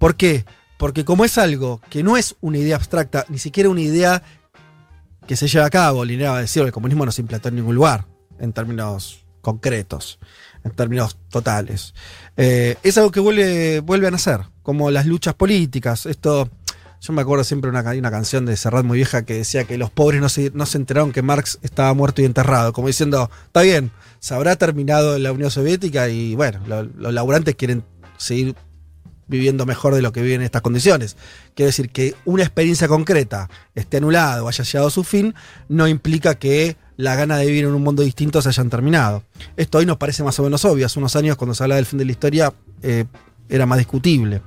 ¿Por 0.00 0.16
qué? 0.16 0.46
Porque 0.78 1.04
como 1.04 1.26
es 1.26 1.36
algo 1.36 1.82
que 1.90 2.02
no 2.02 2.16
es 2.16 2.34
una 2.40 2.56
idea 2.56 2.76
abstracta, 2.76 3.26
ni 3.28 3.38
siquiera 3.38 3.68
una 3.68 3.82
idea 3.82 4.22
que 5.26 5.36
se 5.36 5.46
lleva 5.46 5.66
a 5.66 5.70
cabo, 5.70 6.06
Linera 6.06 6.30
va 6.30 6.38
a 6.38 6.40
decir, 6.40 6.62
el 6.62 6.72
comunismo 6.72 7.04
no 7.04 7.12
se 7.12 7.20
implantó 7.20 7.50
en 7.50 7.56
ningún 7.56 7.74
lugar, 7.74 8.06
en 8.38 8.54
términos 8.54 9.26
concretos, 9.42 10.18
en 10.64 10.70
términos 10.70 11.18
totales. 11.28 11.92
Eh, 12.38 12.78
es 12.82 12.96
algo 12.96 13.10
que 13.10 13.20
vuelve, 13.20 14.06
a 14.06 14.10
nacer 14.10 14.40
como 14.62 14.90
las 14.90 15.04
luchas 15.04 15.34
políticas. 15.34 16.06
Esto, 16.06 16.48
yo 17.02 17.12
me 17.12 17.20
acuerdo 17.20 17.44
siempre 17.44 17.68
una, 17.68 17.82
una 17.82 18.10
canción 18.10 18.46
de 18.46 18.56
Serrat 18.56 18.86
muy 18.86 18.96
vieja 18.96 19.26
que 19.26 19.34
decía 19.34 19.64
que 19.64 19.76
los 19.76 19.90
pobres 19.90 20.22
no 20.22 20.30
se, 20.30 20.50
no 20.54 20.64
se 20.64 20.78
enteraron 20.78 21.12
que 21.12 21.20
Marx 21.20 21.58
estaba 21.60 21.92
muerto 21.92 22.22
y 22.22 22.24
enterrado, 22.24 22.72
como 22.72 22.86
diciendo, 22.86 23.30
está 23.44 23.60
bien, 23.60 23.90
se 24.18 24.32
habrá 24.32 24.56
terminado 24.56 25.18
la 25.18 25.30
Unión 25.30 25.50
Soviética 25.50 26.08
y 26.08 26.36
bueno, 26.36 26.60
los 26.66 27.12
laburantes 27.12 27.54
quieren 27.54 27.84
seguir 28.16 28.56
viviendo 29.30 29.64
mejor 29.64 29.94
de 29.94 30.02
lo 30.02 30.12
que 30.12 30.20
viven 30.20 30.40
en 30.40 30.46
estas 30.46 30.60
condiciones. 30.60 31.16
Quiero 31.54 31.68
decir 31.68 31.90
que 31.90 32.14
una 32.24 32.42
experiencia 32.42 32.88
concreta 32.88 33.48
esté 33.74 33.98
anulada 33.98 34.42
o 34.42 34.48
haya 34.48 34.64
llegado 34.64 34.88
a 34.88 34.90
su 34.90 35.04
fin, 35.04 35.34
no 35.68 35.88
implica 35.88 36.34
que 36.34 36.76
la 36.96 37.14
gana 37.14 37.38
de 37.38 37.46
vivir 37.46 37.64
en 37.64 37.70
un 37.70 37.82
mundo 37.82 38.02
distinto 38.02 38.42
se 38.42 38.50
hayan 38.50 38.68
terminado. 38.68 39.22
Esto 39.56 39.78
hoy 39.78 39.86
nos 39.86 39.96
parece 39.96 40.22
más 40.22 40.38
o 40.40 40.42
menos 40.42 40.64
obvio. 40.66 40.84
Hace 40.84 40.98
unos 40.98 41.16
años, 41.16 41.36
cuando 41.36 41.54
se 41.54 41.62
hablaba 41.62 41.76
del 41.76 41.86
fin 41.86 41.98
de 41.98 42.04
la 42.04 42.12
historia, 42.12 42.52
eh, 42.82 43.04
era 43.48 43.64
más 43.64 43.78
discutible. 43.78 44.42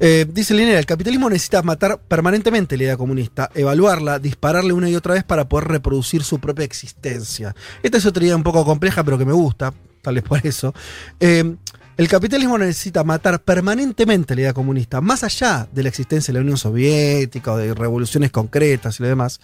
Eh, 0.00 0.26
dice 0.30 0.52
Linera, 0.54 0.78
el 0.78 0.86
capitalismo 0.86 1.30
necesita 1.30 1.62
matar 1.62 1.98
permanentemente 2.00 2.76
la 2.76 2.82
idea 2.84 2.96
comunista, 2.96 3.50
evaluarla, 3.54 4.18
dispararle 4.18 4.72
una 4.72 4.90
y 4.90 4.96
otra 4.96 5.14
vez 5.14 5.24
para 5.24 5.48
poder 5.48 5.68
reproducir 5.68 6.22
su 6.24 6.38
propia 6.38 6.64
existencia. 6.64 7.54
Esta 7.82 7.98
es 7.98 8.06
otra 8.06 8.24
idea 8.24 8.36
un 8.36 8.42
poco 8.42 8.64
compleja, 8.64 9.04
pero 9.04 9.16
que 9.16 9.24
me 9.24 9.32
gusta, 9.32 9.72
tal 10.02 10.16
vez 10.16 10.24
por 10.24 10.44
eso. 10.46 10.74
Eh, 11.20 11.56
el 11.96 12.08
capitalismo 12.08 12.58
necesita 12.58 13.04
matar 13.04 13.40
permanentemente 13.40 14.34
la 14.34 14.40
idea 14.42 14.52
comunista, 14.54 15.00
más 15.00 15.24
allá 15.24 15.66
de 15.72 15.82
la 15.82 15.88
existencia 15.88 16.32
de 16.32 16.38
la 16.38 16.42
Unión 16.42 16.58
Soviética 16.58 17.52
o 17.52 17.56
de 17.56 17.72
revoluciones 17.74 18.30
concretas 18.30 19.00
y 19.00 19.02
lo 19.02 19.08
demás. 19.08 19.40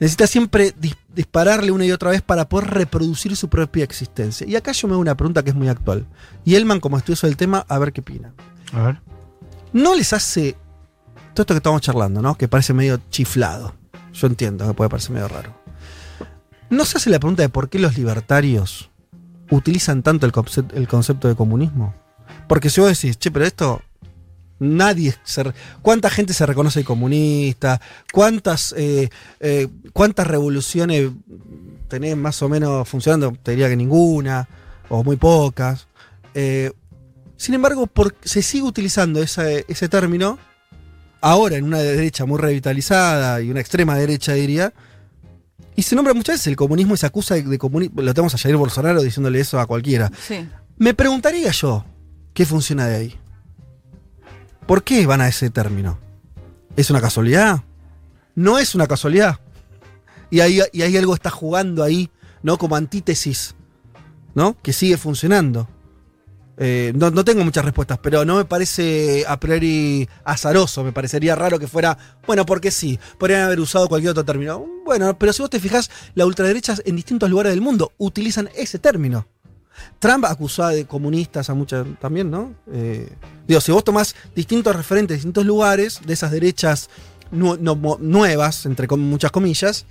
Necesita 0.00 0.26
siempre 0.26 0.74
dis- 0.80 0.96
dispararle 1.14 1.70
una 1.70 1.84
y 1.84 1.92
otra 1.92 2.10
vez 2.10 2.22
para 2.22 2.48
poder 2.48 2.70
reproducir 2.70 3.36
su 3.36 3.48
propia 3.48 3.84
existencia. 3.84 4.46
Y 4.46 4.56
acá 4.56 4.72
yo 4.72 4.88
me 4.88 4.94
hago 4.94 5.00
una 5.00 5.16
pregunta 5.16 5.42
que 5.44 5.50
es 5.50 5.56
muy 5.56 5.68
actual. 5.68 6.06
Y 6.44 6.56
Elman, 6.56 6.80
como 6.80 6.98
estudioso 6.98 7.26
del 7.28 7.36
tema, 7.36 7.64
a 7.68 7.78
ver 7.78 7.92
qué 7.92 8.00
opina. 8.00 8.32
A 8.72 8.82
ver. 8.82 9.00
¿No 9.72 9.94
les 9.94 10.12
hace 10.12 10.56
todo 11.34 11.42
esto 11.42 11.54
que 11.54 11.58
estamos 11.58 11.82
charlando, 11.82 12.20
¿no? 12.20 12.36
Que 12.36 12.48
parece 12.48 12.72
medio 12.74 13.00
chiflado. 13.10 13.74
Yo 14.12 14.26
entiendo 14.26 14.66
que 14.66 14.74
puede 14.74 14.90
parecer 14.90 15.12
medio 15.12 15.28
raro. 15.28 15.54
¿No 16.68 16.84
se 16.84 16.96
hace 16.96 17.10
la 17.10 17.20
pregunta 17.20 17.42
de 17.42 17.48
por 17.48 17.68
qué 17.68 17.78
los 17.78 17.96
libertarios 17.96 18.90
utilizan 19.56 20.02
tanto 20.02 20.26
el, 20.26 20.32
concep- 20.32 20.72
el 20.74 20.88
concepto 20.88 21.28
de 21.28 21.34
comunismo? 21.36 21.94
Porque 22.48 22.70
si 22.70 22.80
vos 22.80 22.88
decís, 22.90 23.18
che, 23.18 23.30
pero 23.30 23.44
esto. 23.44 23.82
Nadie. 24.58 25.14
Se, 25.24 25.42
¿Cuánta 25.82 26.08
gente 26.08 26.32
se 26.32 26.46
reconoce 26.46 26.84
comunista? 26.84 27.80
¿Cuántas, 28.12 28.72
eh, 28.78 29.08
eh, 29.40 29.66
¿Cuántas 29.92 30.26
revoluciones 30.26 31.10
tenés 31.88 32.16
más 32.16 32.40
o 32.42 32.48
menos 32.48 32.88
funcionando? 32.88 33.36
Te 33.42 33.52
diría 33.52 33.68
que 33.68 33.76
ninguna. 33.76 34.48
O 34.88 35.02
muy 35.02 35.16
pocas. 35.16 35.88
Eh, 36.34 36.70
sin 37.36 37.54
embargo, 37.54 37.88
por- 37.88 38.14
se 38.22 38.40
sigue 38.42 38.62
utilizando 38.64 39.20
ese 39.20 39.88
término, 39.88 40.38
ahora 41.20 41.56
en 41.56 41.64
una 41.64 41.78
derecha 41.78 42.24
muy 42.24 42.38
revitalizada 42.38 43.40
y 43.40 43.50
una 43.50 43.60
extrema 43.60 43.96
derecha, 43.96 44.34
diría, 44.34 44.72
y 45.74 45.82
se 45.82 45.96
nombra 45.96 46.14
muchas 46.14 46.34
veces 46.34 46.46
el 46.48 46.56
comunismo 46.56 46.94
y 46.94 46.96
se 46.96 47.06
acusa 47.06 47.34
de, 47.34 47.58
comunismo. 47.58 48.02
Lo 48.02 48.12
tenemos 48.14 48.34
a 48.34 48.38
Jair 48.38 48.56
Bolsonaro 48.56 49.02
diciéndole 49.02 49.40
eso 49.40 49.58
a 49.58 49.66
cualquiera. 49.66 50.10
Sí. 50.26 50.46
Me 50.76 50.94
preguntaría 50.94 51.50
yo, 51.50 51.84
¿qué 52.34 52.44
funciona 52.44 52.86
de 52.86 52.96
ahí? 52.96 53.18
¿Por 54.66 54.84
qué 54.84 55.06
van 55.06 55.20
a 55.20 55.28
ese 55.28 55.50
término? 55.50 55.98
¿Es 56.76 56.90
una 56.90 57.00
casualidad? 57.00 57.62
No 58.34 58.58
es 58.58 58.74
una 58.74 58.86
casualidad. 58.86 59.38
Y 60.30 60.40
ahí, 60.40 60.60
y 60.72 60.82
ahí 60.82 60.96
algo 60.96 61.14
está 61.14 61.30
jugando 61.30 61.82
ahí, 61.82 62.10
¿no? 62.42 62.58
Como 62.58 62.76
antítesis, 62.76 63.54
¿no? 64.34 64.56
Que 64.62 64.72
sigue 64.72 64.96
funcionando. 64.96 65.68
Eh, 66.64 66.92
no, 66.94 67.10
no 67.10 67.24
tengo 67.24 67.42
muchas 67.42 67.64
respuestas, 67.64 67.98
pero 67.98 68.24
no 68.24 68.36
me 68.36 68.44
parece 68.44 69.24
a 69.26 69.40
priori 69.40 70.08
azaroso. 70.22 70.84
Me 70.84 70.92
parecería 70.92 71.34
raro 71.34 71.58
que 71.58 71.66
fuera, 71.66 71.98
bueno, 72.24 72.46
porque 72.46 72.70
sí, 72.70 73.00
podrían 73.18 73.42
haber 73.42 73.58
usado 73.58 73.88
cualquier 73.88 74.12
otro 74.12 74.24
término. 74.24 74.64
Bueno, 74.84 75.18
pero 75.18 75.32
si 75.32 75.42
vos 75.42 75.50
te 75.50 75.58
fijas, 75.58 75.90
la 76.14 76.24
ultraderecha 76.24 76.76
en 76.84 76.94
distintos 76.94 77.28
lugares 77.28 77.50
del 77.52 77.60
mundo 77.60 77.90
utilizan 77.98 78.48
ese 78.54 78.78
término. 78.78 79.26
Trump 79.98 80.24
acusaba 80.24 80.70
de 80.70 80.84
comunistas 80.84 81.50
a 81.50 81.54
muchas 81.54 81.84
también, 82.00 82.30
¿no? 82.30 82.54
Eh, 82.72 83.08
digo, 83.48 83.60
si 83.60 83.72
vos 83.72 83.82
tomás 83.82 84.14
distintos 84.36 84.76
referentes 84.76 85.16
distintos 85.16 85.44
lugares, 85.44 86.00
de 86.06 86.12
esas 86.12 86.30
derechas 86.30 86.90
nuevas, 87.32 88.66
entre 88.66 88.86
muchas 88.96 89.32
comillas, 89.32 89.84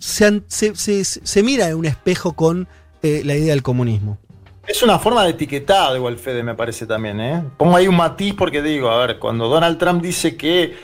se 0.00 1.42
mira 1.44 1.68
en 1.68 1.76
un 1.76 1.84
espejo 1.84 2.32
con 2.32 2.66
eh, 3.02 3.22
la 3.24 3.36
idea 3.36 3.52
del 3.52 3.62
comunismo. 3.62 4.18
Es 4.66 4.82
una 4.82 4.98
forma 4.98 5.24
de 5.24 5.30
etiquetado 5.30 5.96
igual, 5.96 6.16
Fede, 6.18 6.42
me 6.42 6.54
parece 6.54 6.86
también, 6.86 7.20
¿eh? 7.20 7.42
Pongo 7.56 7.76
ahí 7.76 7.88
un 7.88 7.96
matiz 7.96 8.34
porque 8.34 8.62
digo, 8.62 8.90
a 8.90 9.04
ver, 9.06 9.18
cuando 9.18 9.48
Donald 9.48 9.78
Trump 9.78 10.00
dice 10.02 10.36
que 10.36 10.76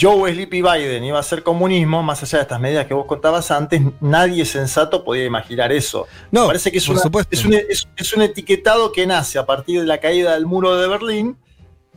Joe 0.00 0.32
Sleepy 0.32 0.62
Biden 0.62 1.02
iba 1.04 1.18
a 1.18 1.22
ser 1.22 1.42
comunismo, 1.42 2.02
más 2.02 2.22
allá 2.22 2.38
de 2.38 2.42
estas 2.42 2.60
medidas 2.60 2.86
que 2.86 2.94
vos 2.94 3.06
contabas 3.06 3.50
antes, 3.50 3.80
nadie 4.00 4.44
sensato 4.44 5.02
podía 5.04 5.24
imaginar 5.24 5.72
eso. 5.72 6.06
No, 6.30 6.42
Me 6.42 6.46
parece 6.48 6.70
que 6.70 6.78
es, 6.78 6.86
por 6.86 6.94
una- 6.96 7.02
supuesto. 7.02 7.30
es 7.34 7.44
un, 7.44 7.54
es- 7.54 7.88
es 7.96 8.12
un 8.12 8.22
etiquetado 8.22 8.92
que 8.92 9.06
nace 9.06 9.38
a 9.38 9.46
partir 9.46 9.80
de 9.80 9.86
la 9.86 9.98
caída 9.98 10.34
del 10.34 10.46
muro 10.46 10.76
de 10.76 10.86
Berlín 10.86 11.36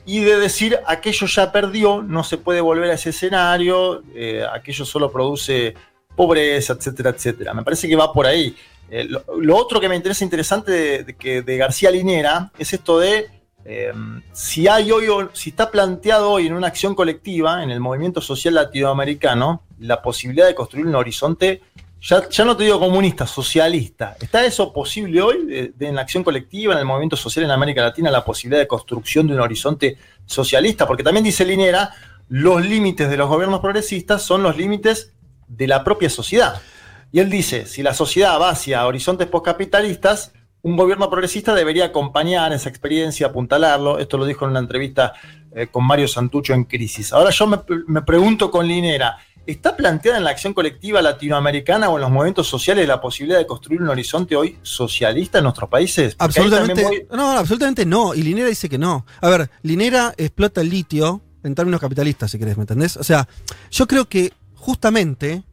y 0.05 0.21
de 0.21 0.39
decir 0.39 0.79
aquello 0.88 1.27
ya 1.27 1.51
perdió, 1.51 2.01
no 2.01 2.23
se 2.23 2.38
puede 2.38 2.61
volver 2.61 2.89
a 2.89 2.93
ese 2.93 3.09
escenario, 3.09 4.01
eh, 4.15 4.43
aquello 4.51 4.85
solo 4.85 5.11
produce 5.11 5.75
pobreza, 6.15 6.73
etcétera, 6.73 7.11
etcétera. 7.11 7.53
Me 7.53 7.63
parece 7.63 7.88
que 7.88 7.95
va 7.95 8.11
por 8.11 8.25
ahí. 8.25 8.55
Eh, 8.91 9.08
lo, 9.08 9.55
otro 9.55 9.79
que 9.79 9.89
me 9.89 9.96
interesa 9.96 10.24
interesante 10.24 11.03
de, 11.03 11.41
de 11.43 11.58
García 11.58 11.91
Linera 11.91 12.51
es 12.58 12.74
esto 12.74 13.00
de 13.00 13.27
eh, 13.65 13.91
si 14.31 14.67
hay 14.67 14.91
hoy, 14.91 15.08
si 15.34 15.51
está 15.51 15.69
planteado 15.69 16.31
hoy 16.31 16.48
en 16.48 16.53
una 16.53 16.67
acción 16.67 16.96
colectiva, 16.96 17.62
en 17.63 17.72
el 17.72 17.79
movimiento 17.79 18.22
social 18.22 18.55
latinoamericano, 18.55 19.63
la 19.79 20.01
posibilidad 20.01 20.48
de 20.48 20.55
construir 20.55 20.88
un 20.88 20.96
horizonte, 20.96 21.62
ya, 22.01 22.27
ya 22.29 22.46
no 22.46 22.55
te 22.55 22.63
digo 22.63 22.79
comunista, 22.79 23.27
socialista. 23.27 24.15
¿Está 24.22 24.46
eso 24.46 24.72
posible 24.72 25.22
hoy 25.22 25.46
de 25.46 25.88
en 25.88 25.96
la 25.96 26.01
acción 26.01 26.24
colectiva, 26.24 26.74
en 26.74 26.79
el 26.79 26.86
movimiento 26.86 27.17
social 27.17 27.46
en 27.46 27.51
América 27.51 27.81
Latina, 27.81 28.10
la 28.10 28.24
posibilidad 28.24 28.62
de 28.62 28.67
construcción 28.67 29.27
de 29.27 29.34
un 29.34 29.41
horizonte 29.41 29.98
socialista? 30.25 30.88
Porque 30.88 31.03
también 31.03 31.25
dice 31.25 31.46
Linera, 31.46 31.91
los 32.29 32.65
límites 32.65 33.10
de 33.10 33.17
los 33.17 33.27
gobiernos 33.27 33.60
progresistas 33.60 34.24
son 34.24 34.41
los 34.41 34.55
límites 34.55 35.13
de 35.48 35.67
la 35.67 35.84
propia 35.84 36.10
sociedad. 36.10 36.62
Y 37.11 37.19
él 37.19 37.29
dice, 37.29 37.65
si 37.65 37.81
la 37.83 37.93
sociedad 37.93 38.39
va 38.39 38.49
hacia 38.51 38.85
horizontes 38.85 39.27
postcapitalistas, 39.27 40.31
un 40.61 40.75
gobierno 40.77 41.09
progresista 41.09 41.55
debería 41.55 41.85
acompañar 41.85 42.51
esa 42.53 42.69
experiencia, 42.69 43.27
apuntalarlo. 43.27 43.97
Esto 43.99 44.17
lo 44.17 44.25
dijo 44.25 44.45
en 44.45 44.51
una 44.51 44.59
entrevista 44.59 45.13
eh, 45.55 45.67
con 45.67 45.85
Mario 45.85 46.07
Santucho 46.07 46.53
en 46.53 46.65
Crisis. 46.65 47.13
Ahora 47.13 47.29
yo 47.31 47.47
me, 47.47 47.59
me 47.87 48.01
pregunto 48.01 48.51
con 48.51 48.67
Linera, 48.67 49.17
¿está 49.47 49.75
planteada 49.75 50.17
en 50.17 50.23
la 50.25 50.29
acción 50.31 50.53
colectiva 50.53 51.01
latinoamericana 51.01 51.89
o 51.89 51.95
en 51.95 52.01
los 52.01 52.11
movimientos 52.11 52.47
sociales 52.47 52.87
la 52.87 52.99
posibilidad 53.01 53.39
de 53.39 53.47
construir 53.47 53.81
un 53.81 53.89
horizonte 53.89 54.35
hoy 54.35 54.57
socialista 54.61 55.37
en 55.39 55.45
nuestros 55.45 55.69
países? 55.69 56.15
Porque 56.15 56.39
Absolutamente. 56.41 56.83
voy- 56.83 57.07
no, 57.11 57.31
absolutamente 57.31 57.85
no. 57.85 58.13
Y 58.13 58.21
Linera 58.21 58.49
dice 58.49 58.67
que 58.69 58.77
no. 58.77 59.05
A 59.21 59.29
ver, 59.29 59.49
Linera 59.63 60.13
explota 60.17 60.61
el 60.61 60.69
litio 60.69 61.21
en 61.41 61.55
términos 61.55 61.79
capitalistas, 61.79 62.29
si 62.31 62.37
querés, 62.37 62.57
¿me 62.57 62.63
entendés? 62.63 62.97
O 62.97 63.03
sea, 63.03 63.27
yo 63.71 63.87
creo 63.87 64.05
que 64.09 64.33
justamente. 64.55 65.43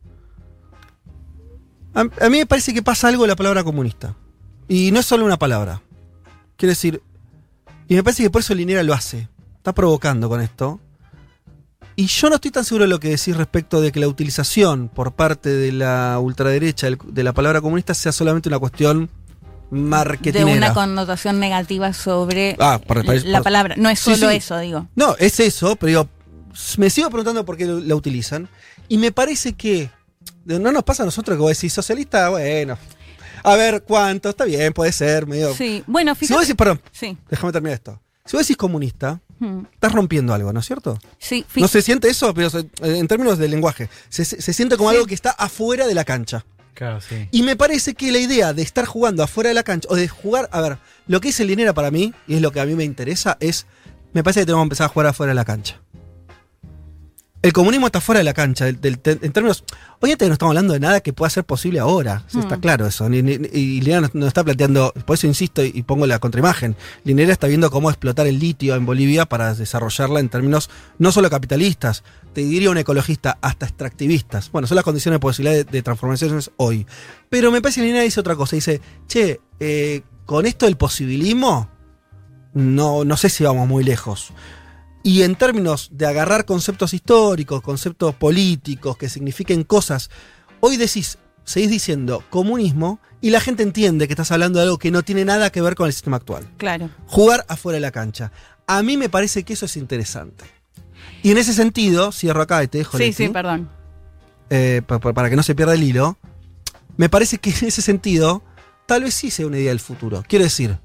A, 1.97 2.01
a 2.25 2.29
mí 2.31 2.39
me 2.39 2.47
parece 2.47 2.73
que 2.75 2.83
pasa 2.83 3.09
algo 3.09 3.23
de 3.25 3.29
la 3.29 3.37
palabra 3.37 3.65
comunista. 3.65 4.15
Y 4.69 4.91
no 4.93 5.01
es 5.01 5.07
solo 5.07 5.25
una 5.25 5.39
palabra. 5.39 5.83
Quiero 6.57 6.71
decir. 6.71 7.03
Y 7.89 7.95
me 7.95 8.03
parece 8.05 8.23
que 8.23 8.31
por 8.31 8.41
eso 8.43 8.55
Linera 8.55 8.83
lo 8.83 8.95
hace. 8.95 9.29
Está 9.57 9.73
provocando 9.73 10.29
con 10.29 10.41
esto. 10.41 10.81
Y 11.95 12.07
yo 12.09 12.29
no 12.29 12.35
estoy 12.35 12.51
tan 12.51 12.65
seguro 12.65 12.85
de 12.85 12.91
lo 12.91 13.01
que 13.01 13.09
decís 13.09 13.37
respecto 13.37 13.81
de 13.81 13.91
que 13.91 14.01
la 14.01 14.09
utilización 14.09 14.89
por 14.89 15.13
parte 15.15 15.49
de 15.49 15.73
la 15.73 16.19
ultraderecha 16.21 16.89
de 16.91 17.23
la 17.25 17.33
palabra 17.33 17.61
comunista 17.63 17.95
sea 17.95 18.13
solamente 18.13 18.51
una 18.51 18.59
cuestión 18.59 19.09
De 19.71 19.79
marketinera. 19.79 20.53
una 20.59 20.75
connotación 20.75 21.41
negativa 21.41 21.95
sobre 21.95 22.55
Ah, 22.59 22.79
por- 22.87 23.03
por- 23.05 23.25
la 23.25 23.39
por- 23.39 23.45
palabra. 23.45 23.77
No 23.79 23.89
es 23.89 23.99
Sí, 23.99 24.15
solo 24.15 24.31
sí. 24.31 24.37
eso, 24.37 24.59
digo. 24.59 24.87
No, 24.95 25.17
es 25.19 25.41
eso, 25.41 25.75
pero 25.77 25.89
digo, 25.89 26.09
me 26.77 26.91
sigo 26.91 27.09
preguntando 27.09 27.47
por 27.47 27.57
qué 27.57 27.65
la 27.65 27.95
utilizan. 27.95 28.49
Y 28.89 28.99
me 28.99 29.11
parece 29.11 29.55
que 29.55 29.91
no 30.45 30.73
nos 30.73 30.83
pasa 30.85 31.03
a 31.03 31.07
nosotros 31.07 31.37
que 31.37 31.41
vos 31.43 31.51
decís 31.57 31.73
socialista, 31.73 32.29
bueno. 32.31 32.79
A 33.43 33.55
ver, 33.55 33.83
¿cuánto? 33.85 34.31
Está 34.31 34.45
bien, 34.45 34.73
puede 34.73 34.93
ser, 34.93 35.27
medio. 35.27 35.55
Sí, 35.55 35.85
bueno, 35.87 36.15
si 36.15 36.21
vos 36.21 36.29
fíjate. 36.29 36.41
decís, 36.47 36.57
perdón, 36.57 36.81
Sí, 36.93 37.17
déjame 37.31 37.53
terminar 37.53 37.75
esto. 37.75 38.01
Si 38.25 38.37
vos 38.37 38.45
decís 38.45 38.57
comunista, 38.57 39.21
mm, 39.39 39.61
estás 39.73 39.93
rompiendo 39.93 40.35
algo, 40.35 40.53
¿no 40.53 40.59
es 40.61 40.67
cierto? 40.67 40.99
sí, 41.19 41.45
fí- 41.53 41.61
No 41.61 41.69
se 41.69 41.81
siente 41.83 42.09
eso, 42.09 42.35
pero 42.35 42.51
se- 42.51 42.69
en 42.83 43.07
términos 43.07 43.39
del 43.39 43.53
lenguaje. 43.53 43.89
Se, 44.09 44.25
se- 44.25 44.43
se 44.43 44.53
siente 44.53 44.77
como 44.77 44.91
Sí. 44.91 44.97
algo 44.97 45.07
que 45.07 45.15
está 45.15 45.31
afuera 45.31 45.87
de 45.87 45.95
la 45.95 46.05
cancha. 46.05 46.45
Claro, 46.75 47.01
sí. 47.01 47.29
Y 47.31 47.43
me 47.43 47.55
parece 47.57 47.95
que 47.95 48.11
la 48.11 48.19
idea 48.19 48.53
de 48.53 48.63
estar 48.63 48.85
jugando 48.85 49.23
afuera 49.23 49.49
de 49.49 49.55
la 49.55 49.63
cancha, 49.63 49.89
o 49.91 49.95
de 49.97 50.09
jugar, 50.09 50.49
a 50.53 50.61
ver, 50.61 50.79
lo 51.07 51.21
que 51.21 51.29
es 51.29 51.39
el 51.41 51.47
dinero 51.49 51.73
para 51.73 51.91
mí, 51.93 52.13
y 52.27 52.35
es 52.35 52.41
lo 52.43 52.51
que 52.51 52.61
a 52.61 52.67
mí 52.67 52.75
me 52.75 52.85
interesa, 52.85 53.37
es, 53.41 53.67
me 54.13 54.25
parece 54.25 54.41
que 54.41 54.47
tenemos 54.47 54.63
que 54.63 54.67
empezar 54.67 54.87
a 54.87 54.89
jugar 54.89 55.07
afuera 55.07 55.31
de 55.31 55.35
la 55.37 55.45
cancha. 55.45 55.81
El 57.47 57.53
comunismo 57.53 57.87
está 57.87 58.01
fuera 58.01 58.19
de 58.19 58.25
la 58.25 58.35
cancha, 58.35 58.65
del- 58.65 58.81
del- 58.81 58.99
en 59.23 59.31
términos, 59.33 59.63
obviamente 60.01 60.27
no 60.27 60.33
estamos 60.33 60.51
hablando 60.51 60.73
de 60.73 60.81
nada 60.81 61.01
que 61.01 61.13
pueda 61.13 61.31
ser 61.31 61.45
posible 61.45 61.79
ahora, 61.79 62.25
está 62.27 62.57
Mm. 62.57 62.61
claro 62.61 62.87
eso, 62.89 63.09
ni- 63.09 63.23
ni- 63.23 63.35
y 63.53 63.81
Linera 63.83 64.01
no, 64.01 64.11
no 64.15 64.27
está 64.27 64.43
planteando, 64.43 64.93
por 65.05 65.15
eso 65.15 65.29
insisto 65.29 65.65
y, 65.65 65.71
y 65.73 65.83
pongo 65.85 66.09
la 66.09 66.19
contraimagen, 66.19 66.75
Linera 67.05 67.33
está 67.33 67.47
viendo 67.47 67.71
cómo 67.71 67.89
explotar 67.89 68.27
el 68.27 68.41
litio 68.41 68.75
en 68.75 68.85
Bolivia 68.85 69.27
para 69.27 69.55
desarrollarla 69.55 70.19
en 70.19 70.29
términos 70.29 70.71
no 70.99 71.13
solo 71.13 71.31
capitalistas, 71.31 72.03
te 72.35 72.41
diría 72.41 72.69
un 72.69 72.79
ecologista, 72.79 73.39
hasta 73.41 73.67
extractivistas. 73.67 74.51
Bueno, 74.51 74.67
son 74.67 74.75
las 74.75 74.85
condiciones 74.85 75.15
de 75.17 75.21
posibilidad 75.21 75.55
de, 75.55 75.65
de 75.71 75.83
transformaciones 75.83 76.51
hoy. 76.57 76.85
Pero 77.31 77.53
me 77.53 77.63
parece 77.63 77.81
que 77.81 77.87
Linera 77.87 78.03
dice 78.03 78.19
otra 78.19 78.35
cosa, 78.35 78.57
dice, 78.57 78.81
che, 79.07 79.41
eh, 79.61 80.03
con 80.25 80.47
esto 80.47 80.67
del 80.67 80.77
posibilismo, 80.77 81.71
no, 82.55 83.05
no 83.05 83.17
sé 83.17 83.29
si 83.29 83.45
vamos 83.45 83.69
muy 83.69 83.85
lejos. 83.85 84.33
Y 85.07 85.23
en 85.23 85.37
términos 85.37 85.89
de 85.93 86.05
agarrar 86.07 86.45
conceptos 86.47 86.93
históricos, 86.93 87.63
conceptos 87.63 88.13
políticos 88.17 88.97
que 88.97 89.09
signifiquen 89.09 89.63
cosas, 89.63 90.11
hoy 90.59 90.77
decís, 90.77 91.19
seguís 91.45 91.71
diciendo 91.71 92.25
comunismo 92.29 92.99
y 93.21 93.31
la 93.31 93.39
gente 93.41 93.63
entiende 93.63 94.09
que 94.09 94.15
estás 94.15 94.33
hablando 94.33 94.59
de 94.59 94.65
algo 94.65 94.79
que 94.79 94.91
no 94.91 95.05
tiene 95.05 95.25
nada 95.25 95.51
que 95.51 95.61
ver 95.63 95.77
con 95.77 95.87
el 95.87 95.93
sistema 95.93 96.17
actual. 96.17 96.45
Claro. 96.57 96.91
Jugar 97.07 97.45
afuera 97.49 97.77
de 97.77 97.83
la 97.83 97.93
cancha. 97.93 98.33
A 98.67 98.83
mí 98.83 98.97
me 98.97 99.09
parece 99.09 99.45
que 99.45 99.53
eso 99.53 99.67
es 99.67 99.77
interesante. 99.77 100.45
Y 101.23 101.31
en 101.31 101.39
ese 101.39 101.53
sentido, 101.55 102.11
cierro 102.11 102.43
acá 102.43 102.65
y 102.65 102.67
te 102.67 102.79
dejo 102.79 102.97
Sí, 102.99 103.05
Leti, 103.05 103.27
sí, 103.27 103.29
perdón. 103.29 103.69
eh, 104.51 104.83
pa- 104.85 104.99
pa- 104.99 105.13
para 105.13 105.31
que 105.31 105.37
no 105.37 105.45
se 105.45 105.55
pierda 105.55 105.75
el 105.75 105.85
hilo, 105.85 106.19
me 106.97 107.09
parece 107.09 107.39
que 107.39 107.51
en 107.51 107.67
ese 107.69 107.81
sentido, 107.81 108.43
tal 108.87 109.05
vez 109.05 109.15
sí 109.15 109.31
sea 109.31 109.47
una 109.47 109.59
idea 109.59 109.69
del 109.71 109.79
futuro. 109.79 110.25
Quiero 110.27 110.45
decir, 110.45 110.79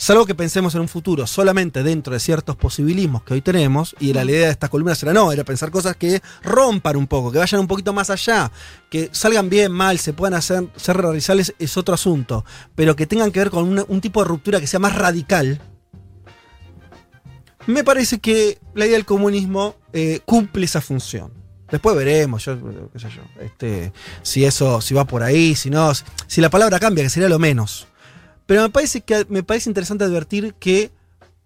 salvo 0.00 0.24
que 0.24 0.34
pensemos 0.34 0.74
en 0.74 0.80
un 0.80 0.88
futuro 0.88 1.26
solamente 1.26 1.82
dentro 1.82 2.14
de 2.14 2.20
ciertos 2.20 2.56
posibilismos 2.56 3.22
que 3.22 3.34
hoy 3.34 3.42
tenemos, 3.42 3.94
y 4.00 4.14
la 4.14 4.24
idea 4.24 4.46
de 4.46 4.52
estas 4.52 4.70
columnas 4.70 5.00
era 5.02 5.12
no, 5.12 5.30
era 5.30 5.44
pensar 5.44 5.70
cosas 5.70 5.94
que 5.94 6.22
rompan 6.42 6.96
un 6.96 7.06
poco, 7.06 7.30
que 7.30 7.36
vayan 7.36 7.60
un 7.60 7.66
poquito 7.66 7.92
más 7.92 8.08
allá, 8.08 8.50
que 8.88 9.10
salgan 9.12 9.50
bien, 9.50 9.70
mal, 9.70 9.98
se 9.98 10.14
puedan 10.14 10.32
hacer, 10.32 10.66
ser 10.74 10.96
realizables, 10.96 11.54
es 11.58 11.76
otro 11.76 11.94
asunto, 11.94 12.46
pero 12.74 12.96
que 12.96 13.06
tengan 13.06 13.30
que 13.30 13.40
ver 13.40 13.50
con 13.50 13.84
un 13.86 14.00
tipo 14.00 14.22
de 14.22 14.28
ruptura 14.28 14.58
que 14.58 14.66
sea 14.66 14.80
más 14.80 14.96
radical. 14.96 15.60
Me 17.66 17.84
parece 17.84 18.20
que 18.20 18.58
la 18.74 18.86
idea 18.86 18.96
del 18.96 19.04
comunismo 19.04 19.76
eh, 19.92 20.20
cumple 20.24 20.64
esa 20.64 20.80
función. 20.80 21.30
Después 21.70 21.94
veremos, 21.94 22.42
yo, 22.46 22.90
qué 22.90 22.98
sé 22.98 23.08
yo, 23.10 23.22
este, 23.44 23.92
si 24.22 24.46
eso, 24.46 24.80
si 24.80 24.94
va 24.94 25.04
por 25.04 25.22
ahí, 25.22 25.54
si 25.54 25.68
no, 25.68 25.92
si 26.26 26.40
la 26.40 26.48
palabra 26.48 26.80
cambia, 26.80 27.04
que 27.04 27.10
sería 27.10 27.28
lo 27.28 27.38
menos. 27.38 27.86
Pero 28.50 28.62
me 28.62 28.70
parece 28.70 29.02
que 29.02 29.24
me 29.28 29.44
parece 29.44 29.70
interesante 29.70 30.02
advertir 30.02 30.54
que 30.58 30.90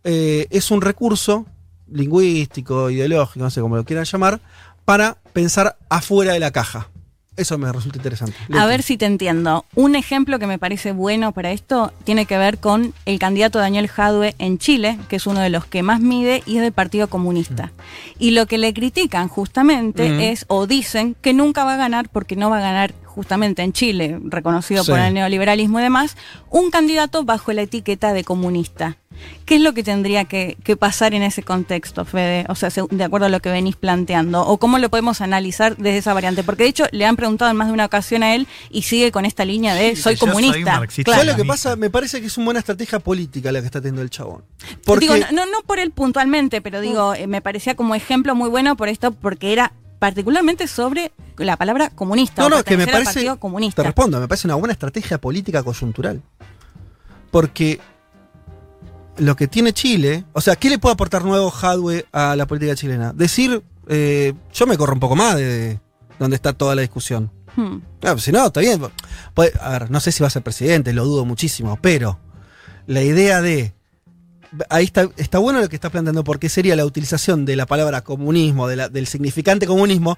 eh, 0.05 0.47
es 0.49 0.71
un 0.71 0.81
recurso 0.81 1.45
lingüístico, 1.87 2.89
ideológico, 2.89 3.45
no 3.45 3.51
sé 3.51 3.61
cómo 3.61 3.77
lo 3.77 3.85
quieran 3.85 4.07
llamar, 4.07 4.41
para 4.87 5.19
pensar 5.35 5.77
afuera 5.91 6.33
de 6.33 6.41
la 6.41 6.51
caja. 6.51 6.89
Eso 7.37 7.59
me 7.59 7.71
resulta 7.71 7.99
interesante. 7.99 8.35
A 8.59 8.65
ver 8.65 8.83
si 8.83 8.97
te 8.97 9.05
entiendo. 9.05 9.67
Un 9.75 9.97
ejemplo 9.97 10.39
que 10.39 10.47
me 10.47 10.59
parece 10.59 10.93
bueno 10.93 11.33
para 11.33 11.53
esto 11.53 11.93
tiene 12.05 12.25
que 12.25 12.39
ver 12.39 12.57
con 12.57 12.95
el 13.05 13.19
candidato 13.19 13.59
Daniel 13.59 13.89
Jadwe 13.89 14.35
en 14.39 14.57
Chile, 14.57 14.99
que 15.11 15.17
es 15.17 15.27
uno 15.27 15.41
de 15.41 15.51
los 15.51 15.67
que 15.67 15.83
más 15.83 16.01
mide 16.01 16.43
y 16.47 16.57
es 16.57 16.63
del 16.63 16.73
Partido 16.73 17.09
Comunista. 17.09 17.73
Y 18.19 18.31
lo 18.31 18.47
que 18.47 18.57
le 18.57 18.73
critican 18.73 19.29
justamente 19.29 20.09
Mm. 20.09 20.21
es, 20.21 20.47
o 20.49 20.67
dicen, 20.67 21.17
que 21.21 21.35
nunca 21.35 21.65
va 21.65 21.75
a 21.75 21.77
ganar 21.77 22.09
porque 22.09 22.35
no 22.35 22.49
va 22.49 22.57
a 22.59 22.63
ganar 22.63 22.95
justamente 23.15 23.63
en 23.63 23.73
Chile, 23.73 24.19
reconocido 24.25 24.83
Sí. 24.85 24.91
por 24.91 24.99
el 25.01 25.15
neoliberalismo 25.15 25.79
y 25.79 25.83
demás, 25.83 26.17
un 26.51 26.71
candidato 26.71 27.25
bajo 27.25 27.53
la 27.53 27.63
etiqueta 27.63 28.13
de 28.13 28.25
comunista. 28.25 28.97
¿Qué 29.45 29.55
es 29.55 29.61
lo 29.61 29.75
que 29.75 29.85
tendría 29.85 30.25
que, 30.25 30.57
que 30.65 30.77
pasar 30.77 31.15
en 31.15 31.23
ese 31.23 31.45
contexto, 31.45 32.05
Fede? 32.05 32.47
O 32.49 32.57
sea, 32.57 32.71
se- 32.71 32.83
de 32.91 33.05
acuerdo 33.05 33.27
a 33.27 33.29
lo 33.29 33.39
que 33.39 33.49
venís 33.49 33.77
planteando. 33.77 34.45
¿O 34.45 34.59
cómo 34.59 34.79
lo 34.79 34.89
podemos 34.89 35.21
analizar 35.21 35.77
desde 35.77 35.99
esa 35.99 36.13
variante? 36.15 36.43
Porque 36.43 36.65
de 36.65 36.71
hecho 36.71 36.85
le 36.91 37.07
han 37.07 37.15
preguntado 37.15 37.49
en 37.53 37.57
más 37.57 37.69
de 37.69 37.75
una 37.75 37.85
ocasión 37.85 38.25
a 38.25 38.35
él 38.35 38.49
y 38.71 38.83
sigue 38.83 39.13
con 39.13 39.25
esta 39.25 39.45
línea 39.45 39.75
de 39.77 39.95
Sí, 39.95 40.03
soy 40.03 40.17
comunista. 40.17 40.79
marxista. 40.81 41.13
¿Sabes 41.13 41.27
lo 41.29 41.33
que 41.35 41.43
Comunista. 41.43 41.69
pasa? 41.71 41.77
Me 41.77 41.91
parece 41.91 42.21
que 42.21 42.27
es 42.27 42.37
una 42.39 42.47
buena 42.47 42.59
estrategia 42.61 42.99
política 42.99 43.53
la 43.53 43.61
que 43.61 43.67
está 43.67 43.81
teniendo 43.81 44.03
el 44.03 44.11
chabón. 44.11 44.43
Porque 44.85 45.07
Digo, 45.07 45.15
no, 45.31 45.47
no, 45.47 45.53
no 45.53 45.63
por 45.65 45.79
él 45.79 45.93
puntualmente, 45.93 46.61
pero 46.61 46.81
digo, 46.81 47.15
eh, 47.15 47.29
me 47.29 47.41
parecía 47.41 47.77
como 47.77 47.95
ejemplo 47.95 48.35
muy 48.35 48.51
bueno 48.51 48.77
por 48.77 48.89
esto, 48.89 49.13
porque 49.13 49.53
era 49.53 49.73
particularmente 50.01 50.67
sobre 50.67 51.13
la 51.39 51.57
palabra 51.57 51.91
comunista. 51.91 52.43
No, 52.43 52.49
no, 52.49 52.65
que 52.65 52.77
me 52.77 52.85
parece. 52.93 53.21
Te 53.83 53.87
respondo, 53.89 54.21
me 54.21 54.29
parece 54.29 54.47
una 54.47 54.55
buena 54.57 54.73
estrategia 54.73 55.19
política 55.19 55.63
coyuntural. 55.63 56.23
Porque 57.31 57.81
lo 59.19 59.37
que 59.37 59.49
tiene 59.49 59.73
Chile. 59.73 60.25
O 60.33 60.41
sea, 60.41 60.57
¿qué 60.57 60.71
le 60.71 60.79
puede 60.79 60.95
aportar 60.95 61.25
nuevo 61.25 61.51
Hadwe 61.53 62.07
a 62.13 62.37
la 62.37 62.47
política 62.47 62.75
chilena? 62.75 63.13
Decir, 63.13 63.63
eh, 63.89 64.33
yo 64.53 64.67
me 64.67 64.77
corro 64.77 64.95
un 64.95 65.01
poco 65.01 65.17
más 65.17 65.37
de 65.37 65.79
donde 66.19 66.37
está 66.37 66.53
toda 66.53 66.75
la 66.75 66.83
discusión. 66.83 67.31
Hmm. 67.57 67.79
Ah, 68.03 68.17
si 68.19 68.33
no, 68.33 68.47
está 68.47 68.61
bien. 68.61 68.81
Puede- 69.35 69.53
a 69.61 69.71
ver, 69.71 69.91
no 69.91 70.01
sé 70.01 70.11
si 70.13 70.23
va 70.23 70.27
a 70.27 70.31
ser 70.31 70.43
presidente, 70.43 70.93
lo 70.93 71.05
dudo 71.05 71.25
muchísimo, 71.25 71.79
pero 71.81 72.19
la 72.87 73.03
idea 73.03 73.41
de. 73.41 73.73
Ahí 74.71 74.85
está, 74.85 75.09
está 75.17 75.39
bueno 75.39 75.61
lo 75.61 75.69
que 75.69 75.75
está 75.75 75.91
planteando, 75.91 76.23
porque 76.23 76.49
sería 76.49 76.77
la 76.77 76.85
utilización 76.85 77.45
de 77.45 77.57
la 77.57 77.67
palabra 77.67 78.03
comunismo, 78.03 78.69
de 78.69 78.77
la- 78.77 78.89
del 78.89 79.07
significante 79.09 79.67
comunismo, 79.67 80.17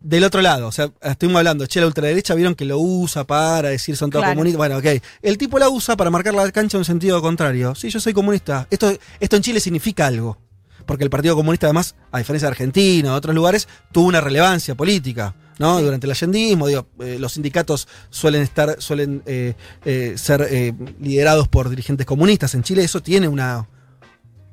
del 0.00 0.24
otro 0.24 0.40
lado. 0.40 0.68
O 0.68 0.72
sea, 0.72 0.90
estuvimos 1.02 1.38
hablando, 1.38 1.66
che, 1.66 1.80
la 1.80 1.86
ultraderecha 1.86 2.34
vieron 2.34 2.54
que 2.54 2.64
lo 2.64 2.78
usa 2.78 3.24
para 3.24 3.68
decir 3.70 3.96
son 3.96 4.10
todos 4.10 4.22
Claro. 4.22 4.34
comunistas. 4.36 4.58
Bueno, 4.58 4.76
ok. 4.78 5.02
El 5.22 5.38
tipo 5.38 5.58
la 5.58 5.68
usa 5.68 5.96
para 5.96 6.10
marcar 6.10 6.34
la 6.34 6.50
cancha 6.52 6.76
en 6.76 6.80
un 6.80 6.84
sentido 6.84 7.20
contrario. 7.20 7.74
Sí, 7.74 7.90
yo 7.90 8.00
soy 8.00 8.12
comunista. 8.12 8.66
Esto, 8.70 8.92
esto 9.20 9.36
en 9.36 9.42
Chile 9.42 9.60
significa 9.60 10.06
algo. 10.06 10.38
Porque 10.86 11.04
el 11.04 11.10
Partido 11.10 11.34
Comunista, 11.36 11.66
además, 11.66 11.94
a 12.10 12.18
diferencia 12.18 12.46
de 12.48 12.52
Argentina 12.52 13.12
o 13.12 13.16
otros 13.16 13.34
lugares, 13.34 13.68
tuvo 13.92 14.06
una 14.08 14.20
relevancia 14.22 14.74
política. 14.74 15.34
¿no? 15.58 15.82
Durante 15.82 16.06
el 16.06 16.12
allendismo, 16.12 16.68
digo, 16.68 16.86
eh, 17.00 17.18
los 17.18 17.32
sindicatos 17.32 17.88
suelen 18.10 18.42
estar, 18.42 18.76
suelen 18.80 19.22
eh, 19.26 19.54
eh, 19.84 20.14
ser 20.16 20.46
eh, 20.48 20.72
liderados 21.00 21.48
por 21.48 21.68
dirigentes 21.68 22.06
comunistas. 22.06 22.54
En 22.54 22.62
Chile 22.62 22.84
eso 22.84 23.02
tiene 23.02 23.26
una, 23.28 23.68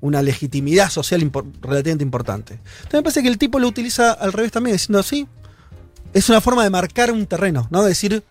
una 0.01 0.21
legitimidad 0.21 0.89
social 0.89 1.21
impor- 1.21 1.51
relativamente 1.61 2.03
importante. 2.03 2.53
Entonces 2.53 2.93
me 2.93 3.03
parece 3.03 3.21
que 3.23 3.29
el 3.29 3.37
tipo 3.37 3.59
lo 3.59 3.67
utiliza 3.67 4.11
al 4.13 4.33
revés 4.33 4.51
también, 4.51 4.75
diciendo 4.75 4.99
así. 4.99 5.27
Es 6.13 6.29
una 6.29 6.41
forma 6.41 6.63
de 6.63 6.69
marcar 6.69 7.11
un 7.11 7.25
terreno, 7.25 7.67
¿no? 7.71 7.83
Decir, 7.83 8.23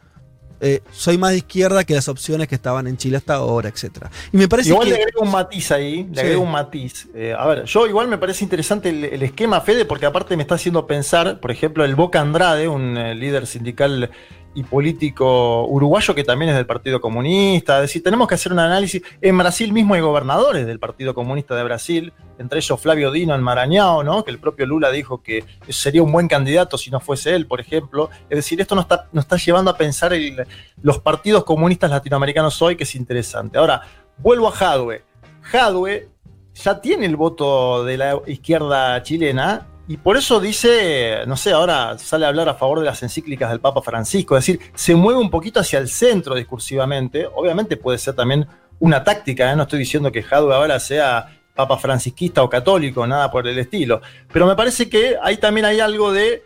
eh, 0.60 0.80
soy 0.92 1.18
más 1.18 1.32
de 1.32 1.38
izquierda 1.38 1.84
que 1.84 1.94
las 1.94 2.08
opciones 2.08 2.48
que 2.48 2.54
estaban 2.54 2.86
en 2.86 2.96
Chile 2.96 3.16
hasta 3.18 3.34
ahora, 3.34 3.68
etcétera. 3.68 4.10
Y 4.32 4.36
me 4.38 4.48
parece 4.48 4.70
Igual 4.70 4.86
que. 4.88 4.94
le 4.94 5.00
agrego 5.02 5.20
un 5.22 5.30
matiz 5.32 5.70
ahí, 5.72 6.04
le 6.04 6.14
Sí. 6.14 6.20
agrego 6.20 6.42
un 6.42 6.50
matiz. 6.52 7.08
Eh, 7.14 7.34
a 7.36 7.46
ver, 7.46 7.64
yo 7.64 7.86
igual 7.86 8.08
me 8.08 8.16
parece 8.16 8.44
interesante 8.44 8.88
el, 8.88 9.04
el 9.04 9.22
esquema 9.22 9.60
Fede, 9.60 9.84
porque 9.84 10.06
aparte 10.06 10.36
me 10.36 10.42
está 10.42 10.54
haciendo 10.54 10.86
pensar, 10.86 11.40
por 11.40 11.50
ejemplo, 11.50 11.84
el 11.84 11.94
Boca 11.96 12.20
Andrade, 12.20 12.68
un 12.68 12.96
eh, 12.96 13.14
líder 13.14 13.46
sindical 13.46 14.10
y 14.54 14.62
político 14.62 15.66
uruguayo 15.66 16.14
que 16.14 16.22
también 16.24 16.50
es 16.50 16.56
del 16.56 16.66
Partido 16.66 17.00
Comunista. 17.00 17.76
Es 17.76 17.82
decir, 17.82 18.02
tenemos 18.02 18.28
que 18.28 18.36
hacer 18.36 18.52
un 18.52 18.58
análisis. 18.60 19.02
En 19.20 19.36
Brasil 19.36 19.72
mismo 19.72 19.94
hay 19.94 20.00
gobernadores 20.00 20.66
del 20.66 20.78
Partido 20.78 21.14
Comunista 21.14 21.54
de 21.56 21.64
Brasil, 21.64 22.12
entre 22.38 22.58
ellos 22.60 22.80
Flavio 22.80 23.10
Dino 23.10 23.34
en 23.34 23.42
Marañao, 23.42 24.04
¿no? 24.04 24.24
que 24.24 24.30
el 24.30 24.38
propio 24.38 24.66
Lula 24.66 24.90
dijo 24.90 25.22
que 25.22 25.44
sería 25.68 26.02
un 26.02 26.12
buen 26.12 26.28
candidato 26.28 26.78
si 26.78 26.90
no 26.90 27.00
fuese 27.00 27.34
él, 27.34 27.46
por 27.46 27.60
ejemplo. 27.60 28.10
Es 28.30 28.36
decir, 28.36 28.60
esto 28.60 28.74
nos 28.74 28.86
está, 28.86 29.36
llevando 29.36 29.70
a 29.70 29.76
pensar 29.76 30.12
el- 30.12 30.46
los 30.82 30.98
partidos 31.00 31.44
comunistas 31.44 31.90
latinoamericanos 31.90 32.60
hoy, 32.62 32.76
que 32.76 32.84
es 32.84 32.94
interesante. 32.94 33.58
Ahora, 33.58 33.82
vuelvo 34.18 34.48
a 34.48 34.52
Jadwe. 34.52 35.02
Jadwe 35.42 36.08
ya 36.54 36.80
tiene 36.80 37.06
el 37.06 37.16
voto 37.16 37.84
de 37.84 37.96
la 37.98 38.20
izquierda 38.26 39.02
chilena 39.02 39.66
y 39.86 39.98
por 39.98 40.16
eso 40.16 40.40
dice, 40.40 41.20
no 41.26 41.36
sé, 41.36 41.52
ahora 41.52 41.98
sale 41.98 42.24
a 42.24 42.28
hablar 42.28 42.48
a 42.48 42.54
favor 42.54 42.78
de 42.78 42.86
las 42.86 43.02
encíclicas 43.02 43.50
del 43.50 43.60
Papa 43.60 43.82
Francisco, 43.82 44.36
es 44.36 44.46
decir, 44.46 44.60
se 44.74 44.94
mueve 44.94 45.20
un 45.20 45.30
poquito 45.30 45.60
hacia 45.60 45.78
el 45.78 45.88
centro 45.88 46.34
discursivamente, 46.34 47.26
obviamente 47.26 47.76
puede 47.76 47.98
ser 47.98 48.14
también 48.14 48.46
una 48.80 49.04
táctica, 49.04 49.52
¿eh? 49.52 49.56
no 49.56 49.64
estoy 49.64 49.78
diciendo 49.78 50.10
que 50.10 50.22
Jadwe 50.22 50.54
ahora 50.54 50.80
sea 50.80 51.38
papa 51.54 51.78
francisquista 51.78 52.42
o 52.42 52.48
católico, 52.48 53.06
nada 53.06 53.30
por 53.30 53.46
el 53.46 53.58
estilo, 53.58 54.00
pero 54.32 54.46
me 54.46 54.56
parece 54.56 54.88
que 54.88 55.16
ahí 55.22 55.36
también 55.36 55.66
hay 55.66 55.80
algo 55.80 56.12
de 56.12 56.42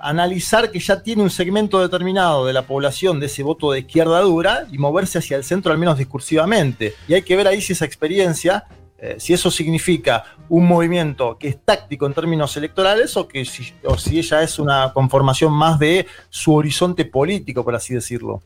analizar 0.00 0.70
que 0.70 0.78
ya 0.78 1.02
tiene 1.02 1.22
un 1.22 1.30
segmento 1.30 1.80
determinado 1.80 2.46
de 2.46 2.52
la 2.52 2.62
población 2.62 3.20
de 3.20 3.26
ese 3.26 3.42
voto 3.42 3.72
de 3.72 3.80
izquierda 3.80 4.20
dura 4.20 4.66
y 4.70 4.78
moverse 4.78 5.18
hacia 5.18 5.36
el 5.36 5.44
centro 5.44 5.72
al 5.72 5.78
menos 5.78 5.98
discursivamente. 5.98 6.94
Y 7.08 7.14
hay 7.14 7.22
que 7.22 7.36
ver 7.36 7.48
ahí 7.48 7.60
si 7.60 7.72
esa 7.72 7.84
experiencia, 7.84 8.64
eh, 8.98 9.16
si 9.18 9.34
eso 9.34 9.50
significa 9.50 10.24
un 10.48 10.66
movimiento 10.66 11.36
que 11.38 11.48
es 11.48 11.58
táctico 11.62 12.06
en 12.06 12.14
términos 12.14 12.56
electorales 12.56 13.16
o, 13.16 13.28
que 13.28 13.44
si, 13.44 13.74
o 13.84 13.98
si 13.98 14.18
ella 14.18 14.42
es 14.42 14.58
una 14.58 14.92
conformación 14.94 15.52
más 15.52 15.78
de 15.78 16.06
su 16.30 16.54
horizonte 16.54 17.04
político, 17.04 17.62
por 17.62 17.74
así 17.74 17.92
decirlo. 17.94 18.42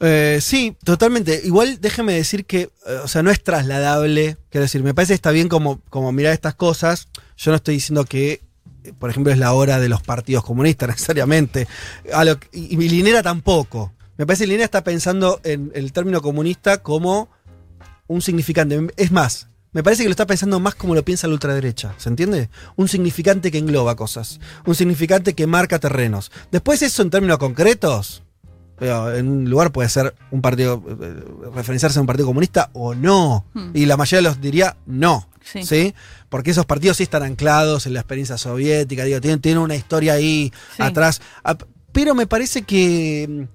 Eh, 0.00 0.38
sí, 0.40 0.76
totalmente. 0.84 1.40
Igual 1.44 1.80
déjeme 1.80 2.14
decir 2.14 2.46
que, 2.46 2.62
eh, 2.62 3.00
o 3.02 3.08
sea, 3.08 3.22
no 3.22 3.30
es 3.30 3.42
trasladable. 3.42 4.38
Quiero 4.50 4.62
decir, 4.62 4.82
me 4.82 4.94
parece 4.94 5.12
que 5.12 5.16
está 5.16 5.30
bien 5.30 5.48
como, 5.48 5.80
como 5.90 6.12
mirar 6.12 6.32
estas 6.32 6.54
cosas. 6.54 7.08
Yo 7.36 7.50
no 7.50 7.56
estoy 7.56 7.74
diciendo 7.74 8.04
que, 8.04 8.40
por 8.98 9.10
ejemplo, 9.10 9.32
es 9.32 9.38
la 9.38 9.52
hora 9.52 9.80
de 9.80 9.88
los 9.88 10.02
partidos 10.02 10.44
comunistas 10.44 10.88
necesariamente. 10.88 11.68
A 12.12 12.24
y, 12.24 12.38
y 12.52 12.88
Linera 12.88 13.22
tampoco. 13.22 13.92
Me 14.16 14.26
parece 14.26 14.44
que 14.44 14.48
Linera 14.48 14.64
está 14.64 14.82
pensando 14.82 15.40
en 15.44 15.72
el 15.74 15.92
término 15.92 16.22
comunista 16.22 16.78
como 16.78 17.28
un 18.06 18.22
significante. 18.22 18.88
Es 18.96 19.12
más, 19.12 19.48
me 19.74 19.82
parece 19.82 20.02
que 20.02 20.08
lo 20.08 20.12
está 20.12 20.26
pensando 20.26 20.58
más 20.60 20.74
como 20.74 20.94
lo 20.94 21.04
piensa 21.04 21.26
la 21.26 21.34
ultraderecha. 21.34 21.94
¿Se 21.98 22.08
entiende? 22.08 22.48
Un 22.76 22.88
significante 22.88 23.50
que 23.50 23.58
engloba 23.58 23.94
cosas. 23.96 24.40
Un 24.64 24.74
significante 24.74 25.34
que 25.34 25.46
marca 25.46 25.78
terrenos. 25.78 26.32
Después 26.50 26.80
eso 26.80 27.02
en 27.02 27.10
términos 27.10 27.36
concretos. 27.36 28.22
Pero 28.76 29.14
en 29.14 29.28
un 29.28 29.50
lugar 29.50 29.70
puede 29.70 29.88
ser 29.88 30.14
un 30.32 30.40
partido, 30.40 30.82
eh, 31.00 31.24
referenciarse 31.54 31.98
a 31.98 32.00
un 32.02 32.06
partido 32.08 32.26
comunista 32.26 32.70
o 32.72 32.94
no. 32.94 33.44
Hmm. 33.54 33.70
Y 33.74 33.84
la 33.86 33.96
mayoría 33.96 34.28
los 34.30 34.40
diría 34.40 34.76
no. 34.86 35.28
Sí. 35.44 35.62
Sí. 35.64 35.94
Porque 36.28 36.50
esos 36.52 36.66
partidos 36.66 36.96
sí 36.96 37.02
están 37.04 37.22
anclados 37.22 37.86
en 37.86 37.92
la 37.94 38.00
experiencia 38.00 38.38
soviética, 38.38 39.04
digo, 39.04 39.20
tienen, 39.20 39.40
tienen 39.40 39.62
una 39.62 39.76
historia 39.76 40.14
ahí 40.14 40.52
Sí. 40.76 40.82
atrás. 40.82 41.20
Ah, 41.44 41.56
Pero 41.92 42.14
me 42.16 42.26
parece 42.26 42.62
que. 42.62 43.46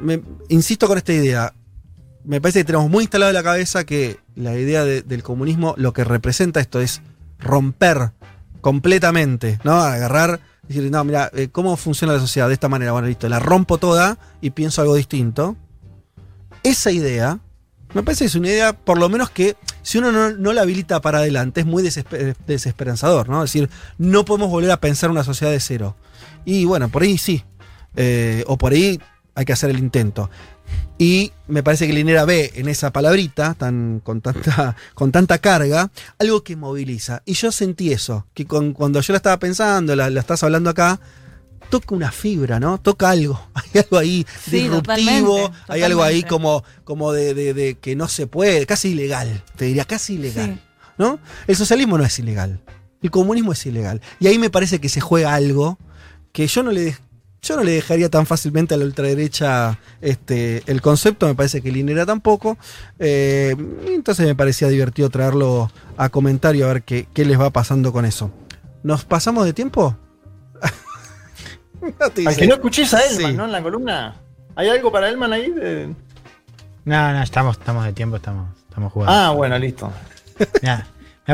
mm, 0.00 0.04
me- 0.04 0.22
insisto 0.48 0.86
con 0.88 0.98
esta 0.98 1.12
idea. 1.12 1.52
Me 2.24 2.40
parece 2.40 2.60
que 2.60 2.64
tenemos 2.64 2.90
muy 2.90 3.04
instalado 3.04 3.30
en 3.30 3.34
la 3.34 3.42
cabeza 3.42 3.84
que 3.84 4.18
la 4.36 4.54
idea 4.56 4.84
de- 4.84 5.02
del 5.02 5.22
comunismo 5.22 5.74
lo 5.78 5.92
que 5.92 6.04
representa 6.04 6.60
esto 6.60 6.80
es 6.80 7.00
romper 7.38 8.12
completamente, 8.60 9.58
¿no? 9.64 9.72
Agarrar 9.80 10.40
Decir, 10.68 10.88
no, 10.88 11.02
mira, 11.02 11.28
eh, 11.34 11.48
¿cómo 11.50 11.76
funciona 11.76 12.12
la 12.12 12.20
sociedad? 12.20 12.46
De 12.46 12.54
esta 12.54 12.68
manera, 12.68 12.92
bueno, 12.92 13.08
listo, 13.08 13.28
la 13.28 13.40
rompo 13.40 13.78
toda 13.78 14.18
y 14.40 14.50
pienso 14.50 14.80
algo 14.80 14.94
distinto. 14.94 15.56
Esa 16.62 16.92
idea, 16.92 17.40
me 17.92 18.04
parece 18.04 18.20
que 18.24 18.26
es 18.28 18.34
una 18.36 18.46
idea, 18.48 18.72
por 18.74 18.96
lo 18.96 19.08
menos 19.08 19.30
que 19.30 19.56
si 19.82 19.98
uno 19.98 20.12
no, 20.12 20.30
no 20.30 20.52
la 20.52 20.60
habilita 20.62 21.00
para 21.00 21.18
adelante, 21.18 21.62
es 21.62 21.66
muy 21.66 21.82
desesper- 21.82 22.36
desesperanzador, 22.46 23.28
¿no? 23.28 23.42
Es 23.42 23.52
decir, 23.52 23.68
no 23.98 24.24
podemos 24.24 24.48
volver 24.48 24.70
a 24.70 24.80
pensar 24.80 25.10
una 25.10 25.24
sociedad 25.24 25.50
de 25.50 25.58
cero. 25.58 25.96
Y 26.44 26.66
bueno, 26.66 26.88
por 26.88 27.02
ahí 27.02 27.18
sí. 27.18 27.42
Eh, 27.96 28.44
o 28.46 28.56
por 28.56 28.70
ahí 28.70 29.00
hay 29.34 29.44
que 29.44 29.52
hacer 29.52 29.70
el 29.70 29.78
intento. 29.80 30.30
Y 30.98 31.32
me 31.48 31.62
parece 31.62 31.86
que 31.86 31.92
Linera 31.94 32.24
ve 32.26 32.52
en 32.56 32.68
esa 32.68 32.92
palabrita, 32.92 33.54
tan, 33.54 34.00
con, 34.04 34.20
tanta, 34.20 34.76
con 34.94 35.10
tanta 35.12 35.38
carga, 35.38 35.90
algo 36.18 36.44
que 36.44 36.56
moviliza. 36.56 37.22
Y 37.24 37.32
yo 37.32 37.50
sentí 37.52 37.90
eso, 37.92 38.26
que 38.34 38.44
con- 38.46 38.72
cuando 38.74 39.00
yo 39.00 39.12
la 39.14 39.16
estaba 39.16 39.38
pensando, 39.38 39.96
la, 39.96 40.10
la 40.10 40.20
estás 40.20 40.42
hablando 40.42 40.68
acá, 40.68 41.00
toca 41.70 41.94
una 41.94 42.12
fibra, 42.12 42.60
¿no? 42.60 42.78
Toca 42.78 43.08
algo. 43.10 43.40
Hay 43.54 43.80
algo 43.80 43.96
ahí 43.98 44.26
Sí, 44.44 44.50
disruptivo, 44.62 45.36
totalmente, 45.36 45.58
hay 45.68 45.82
algo 45.82 46.02
ahí 46.02 46.22
como, 46.24 46.64
como 46.84 47.12
de, 47.12 47.32
de- 47.32 47.54
de 47.54 47.74
que 47.78 47.96
no 47.96 48.06
se 48.08 48.26
puede, 48.26 48.66
casi 48.66 48.88
ilegal, 48.90 49.42
te 49.56 49.64
diría, 49.66 49.84
casi 49.86 50.14
ilegal. 50.14 50.54
Sí. 50.54 50.60
¿no? 50.98 51.18
El 51.46 51.56
socialismo 51.56 51.96
no 51.96 52.04
es 52.04 52.18
ilegal. 52.18 52.60
El 53.02 53.10
comunismo 53.10 53.52
es 53.52 53.64
ilegal. 53.64 54.02
Y 54.18 54.26
ahí 54.26 54.38
me 54.38 54.50
parece 54.50 54.80
que 54.80 54.90
se 54.90 55.00
juega 55.00 55.32
algo 55.34 55.78
que 56.32 56.46
yo 56.46 56.62
no 56.62 56.70
le 56.72 56.94
yo 57.42 57.56
no 57.56 57.62
le 57.64 57.72
dejaría 57.72 58.08
tan 58.10 58.26
fácilmente 58.26 58.74
a 58.74 58.76
la 58.76 58.84
ultraderecha 58.84 59.78
este, 60.00 60.62
el 60.66 60.80
concepto, 60.82 61.26
me 61.26 61.34
parece 61.34 61.62
que 61.62 61.72
Linera 61.72 62.04
tampoco. 62.06 62.58
Eh, 62.98 63.56
entonces 63.88 64.26
me 64.26 64.34
parecía 64.34 64.68
divertido 64.68 65.08
traerlo 65.10 65.70
a 65.96 66.08
comentario 66.10 66.66
a 66.66 66.72
ver 66.74 66.82
qué, 66.82 67.06
qué 67.14 67.24
les 67.24 67.40
va 67.40 67.50
pasando 67.50 67.92
con 67.92 68.04
eso. 68.04 68.30
¿Nos 68.82 69.04
pasamos 69.04 69.44
de 69.44 69.52
tiempo? 69.52 69.96
No 71.80 71.94
Al 72.28 72.36
que 72.36 72.46
no 72.46 72.54
escuches 72.54 72.92
a 72.92 73.00
Elman, 73.00 73.30
Sí. 73.30 73.36
¿no? 73.36 73.46
En 73.46 73.52
la 73.52 73.62
columna. 73.62 74.14
¿Hay 74.54 74.68
algo 74.68 74.92
para 74.92 75.08
Elman 75.08 75.32
ahí? 75.32 75.50
de- 75.50 75.94
No, 76.84 77.12
no, 77.12 77.22
estamos, 77.22 77.56
estamos 77.58 77.84
de 77.86 77.92
tiempo, 77.94 78.16
estamos, 78.16 78.50
estamos 78.68 78.92
jugando. 78.92 79.14
Ah, 79.14 79.30
bueno, 79.30 79.58
listo. 79.58 79.90
Ya. 80.62 80.86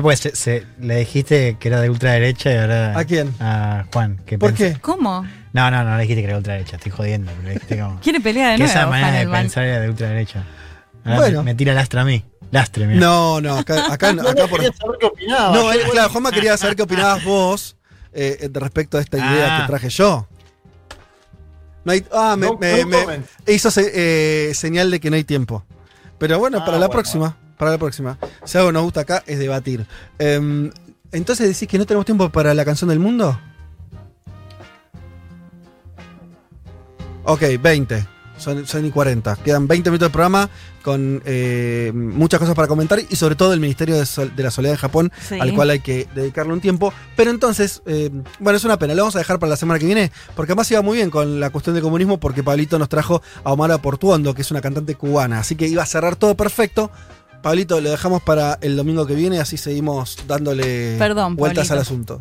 Pues 0.02 0.20
se- 0.20 0.36
se- 0.36 0.66
le 0.78 0.96
dijiste 0.98 1.56
que 1.58 1.68
era 1.68 1.80
de 1.80 1.88
ultraderecha 1.90 2.52
y 2.52 2.56
ahora. 2.58 2.98
¿A 2.98 3.04
quién? 3.04 3.34
A 3.40 3.86
Juan. 3.92 4.18
Que 4.26 4.38
¿Por 4.38 4.52
qué? 4.52 4.76
¿Cómo? 4.80 5.24
No, 5.56 5.70
no, 5.70 5.84
no 5.84 5.96
le 5.96 6.02
dijiste 6.02 6.20
que 6.20 6.24
era 6.24 6.34
de 6.34 6.38
ultraderecha, 6.38 6.76
estoy 6.76 6.92
jodiendo. 6.92 7.32
Pero 7.32 7.42
le 7.48 7.54
dijiste 7.54 7.78
como. 7.80 8.00
Quiere 8.02 8.20
pelear 8.20 8.50
de 8.52 8.56
que 8.58 8.64
nuevo. 8.64 8.78
esa 8.78 8.86
manera 8.86 9.18
de 9.18 9.26
pensar 9.28 9.64
era 9.64 9.80
de 9.80 9.88
ultraderecha. 9.88 10.44
Ahora 11.04 11.16
Bueno. 11.18 11.38
me, 11.38 11.52
me 11.52 11.54
tira 11.54 11.72
lastre 11.74 12.00
a 12.00 12.04
mí. 12.04 12.24
Lastre, 12.50 12.86
mira. 12.86 13.00
No, 13.00 13.40
no, 13.40 13.56
acá, 13.58 13.92
acá, 13.92 14.12
No, 14.12 14.22
acá 14.28 14.42
no, 14.42 14.48
por. 14.48 14.60
quería 14.60 14.72
saber 14.76 14.96
qué 15.00 15.06
opinaba. 15.06 15.52
No, 15.56 15.72
eh, 15.72 15.78
claro, 15.90 16.08
Juanma 16.10 16.30
quería 16.30 16.56
saber 16.56 16.76
qué 16.76 16.82
opinabas 16.82 17.24
vos 17.24 17.76
eh, 18.12 18.48
respecto 18.52 18.98
a 18.98 19.00
esta 19.00 19.16
idea 19.18 19.56
Ah. 19.56 19.60
que 19.62 19.66
traje 19.68 19.88
yo. 19.88 20.28
No 21.84 21.92
hay, 21.92 22.04
ah, 22.12 22.36
me, 22.36 22.46
No- 22.46 22.58
me- 22.58 22.80
no 22.82 22.86
me 22.88 23.02
comment. 23.04 23.26
hizo 23.46 23.70
se- 23.70 23.92
eh, 24.50 24.54
señal 24.54 24.90
de 24.90 25.00
que 25.00 25.08
no 25.10 25.16
hay 25.16 25.24
tiempo. 25.24 25.64
Pero 26.18 26.38
bueno, 26.38 26.58
Ah, 26.58 26.64
para 26.64 26.72
la 26.78 26.86
bueno. 26.86 26.92
próxima. 26.92 27.36
Para 27.56 27.70
la 27.70 27.78
próxima. 27.78 28.18
Si 28.44 28.58
algo 28.58 28.72
nos 28.72 28.82
gusta 28.82 29.00
acá 29.00 29.22
es 29.26 29.38
debatir. 29.38 29.86
Em, 30.18 30.70
Entonces 31.12 31.48
decís 31.48 31.68
que 31.68 31.78
no 31.78 31.86
tenemos 31.86 32.04
tiempo 32.04 32.28
para 32.30 32.52
la 32.52 32.64
canción 32.64 32.90
del 32.90 32.98
mundo. 32.98 33.40
Ok, 37.26 37.42
20. 37.60 38.06
Son, 38.38 38.66
son 38.66 38.84
y 38.84 38.90
40. 38.90 39.36
Quedan 39.36 39.66
20 39.66 39.88
minutos 39.90 40.08
de 40.08 40.12
programa 40.12 40.50
con 40.82 41.22
eh, 41.24 41.90
muchas 41.94 42.38
cosas 42.38 42.54
para 42.54 42.68
comentar 42.68 42.98
y 43.08 43.16
sobre 43.16 43.34
todo 43.34 43.54
el 43.54 43.60
Ministerio 43.60 43.96
de, 43.96 44.04
Sol- 44.04 44.30
de 44.36 44.42
la 44.42 44.50
Soledad 44.50 44.74
en 44.74 44.78
Japón, 44.80 45.10
Sí. 45.26 45.36
al 45.40 45.54
cual 45.54 45.70
hay 45.70 45.80
que 45.80 46.06
dedicarle 46.14 46.52
un 46.52 46.60
tiempo. 46.60 46.92
Pero 47.16 47.30
entonces, 47.30 47.82
eh, 47.86 48.10
bueno, 48.38 48.58
es 48.58 48.64
una 48.64 48.78
pena, 48.78 48.94
lo 48.94 49.02
vamos 49.02 49.16
a 49.16 49.20
dejar 49.20 49.38
para 49.38 49.48
la 49.50 49.56
semana 49.56 49.78
que 49.80 49.86
viene, 49.86 50.12
porque 50.34 50.52
además 50.52 50.70
iba 50.70 50.82
muy 50.82 50.98
bien 50.98 51.08
con 51.08 51.40
la 51.40 51.48
cuestión 51.48 51.74
del 51.74 51.82
comunismo, 51.82 52.20
porque 52.20 52.42
Pablito 52.42 52.78
nos 52.78 52.90
trajo 52.90 53.22
a 53.42 53.52
Omar 53.52 53.80
Portuondo, 53.80 54.34
que 54.34 54.42
es 54.42 54.50
una 54.50 54.60
cantante 54.60 54.94
cubana, 54.96 55.38
así 55.40 55.56
que 55.56 55.66
iba 55.66 55.82
a 55.82 55.86
cerrar 55.86 56.14
todo 56.16 56.36
perfecto. 56.36 56.90
Pablito, 57.42 57.80
lo 57.80 57.90
dejamos 57.90 58.22
para 58.22 58.58
el 58.60 58.76
domingo 58.76 59.06
que 59.06 59.14
viene, 59.14 59.40
así 59.40 59.56
seguimos 59.56 60.18
dándole 60.28 60.96
Perdón, 60.98 61.36
vueltas 61.36 61.68
Pablito. 61.68 61.72
al 61.72 61.80
asunto. 61.80 62.20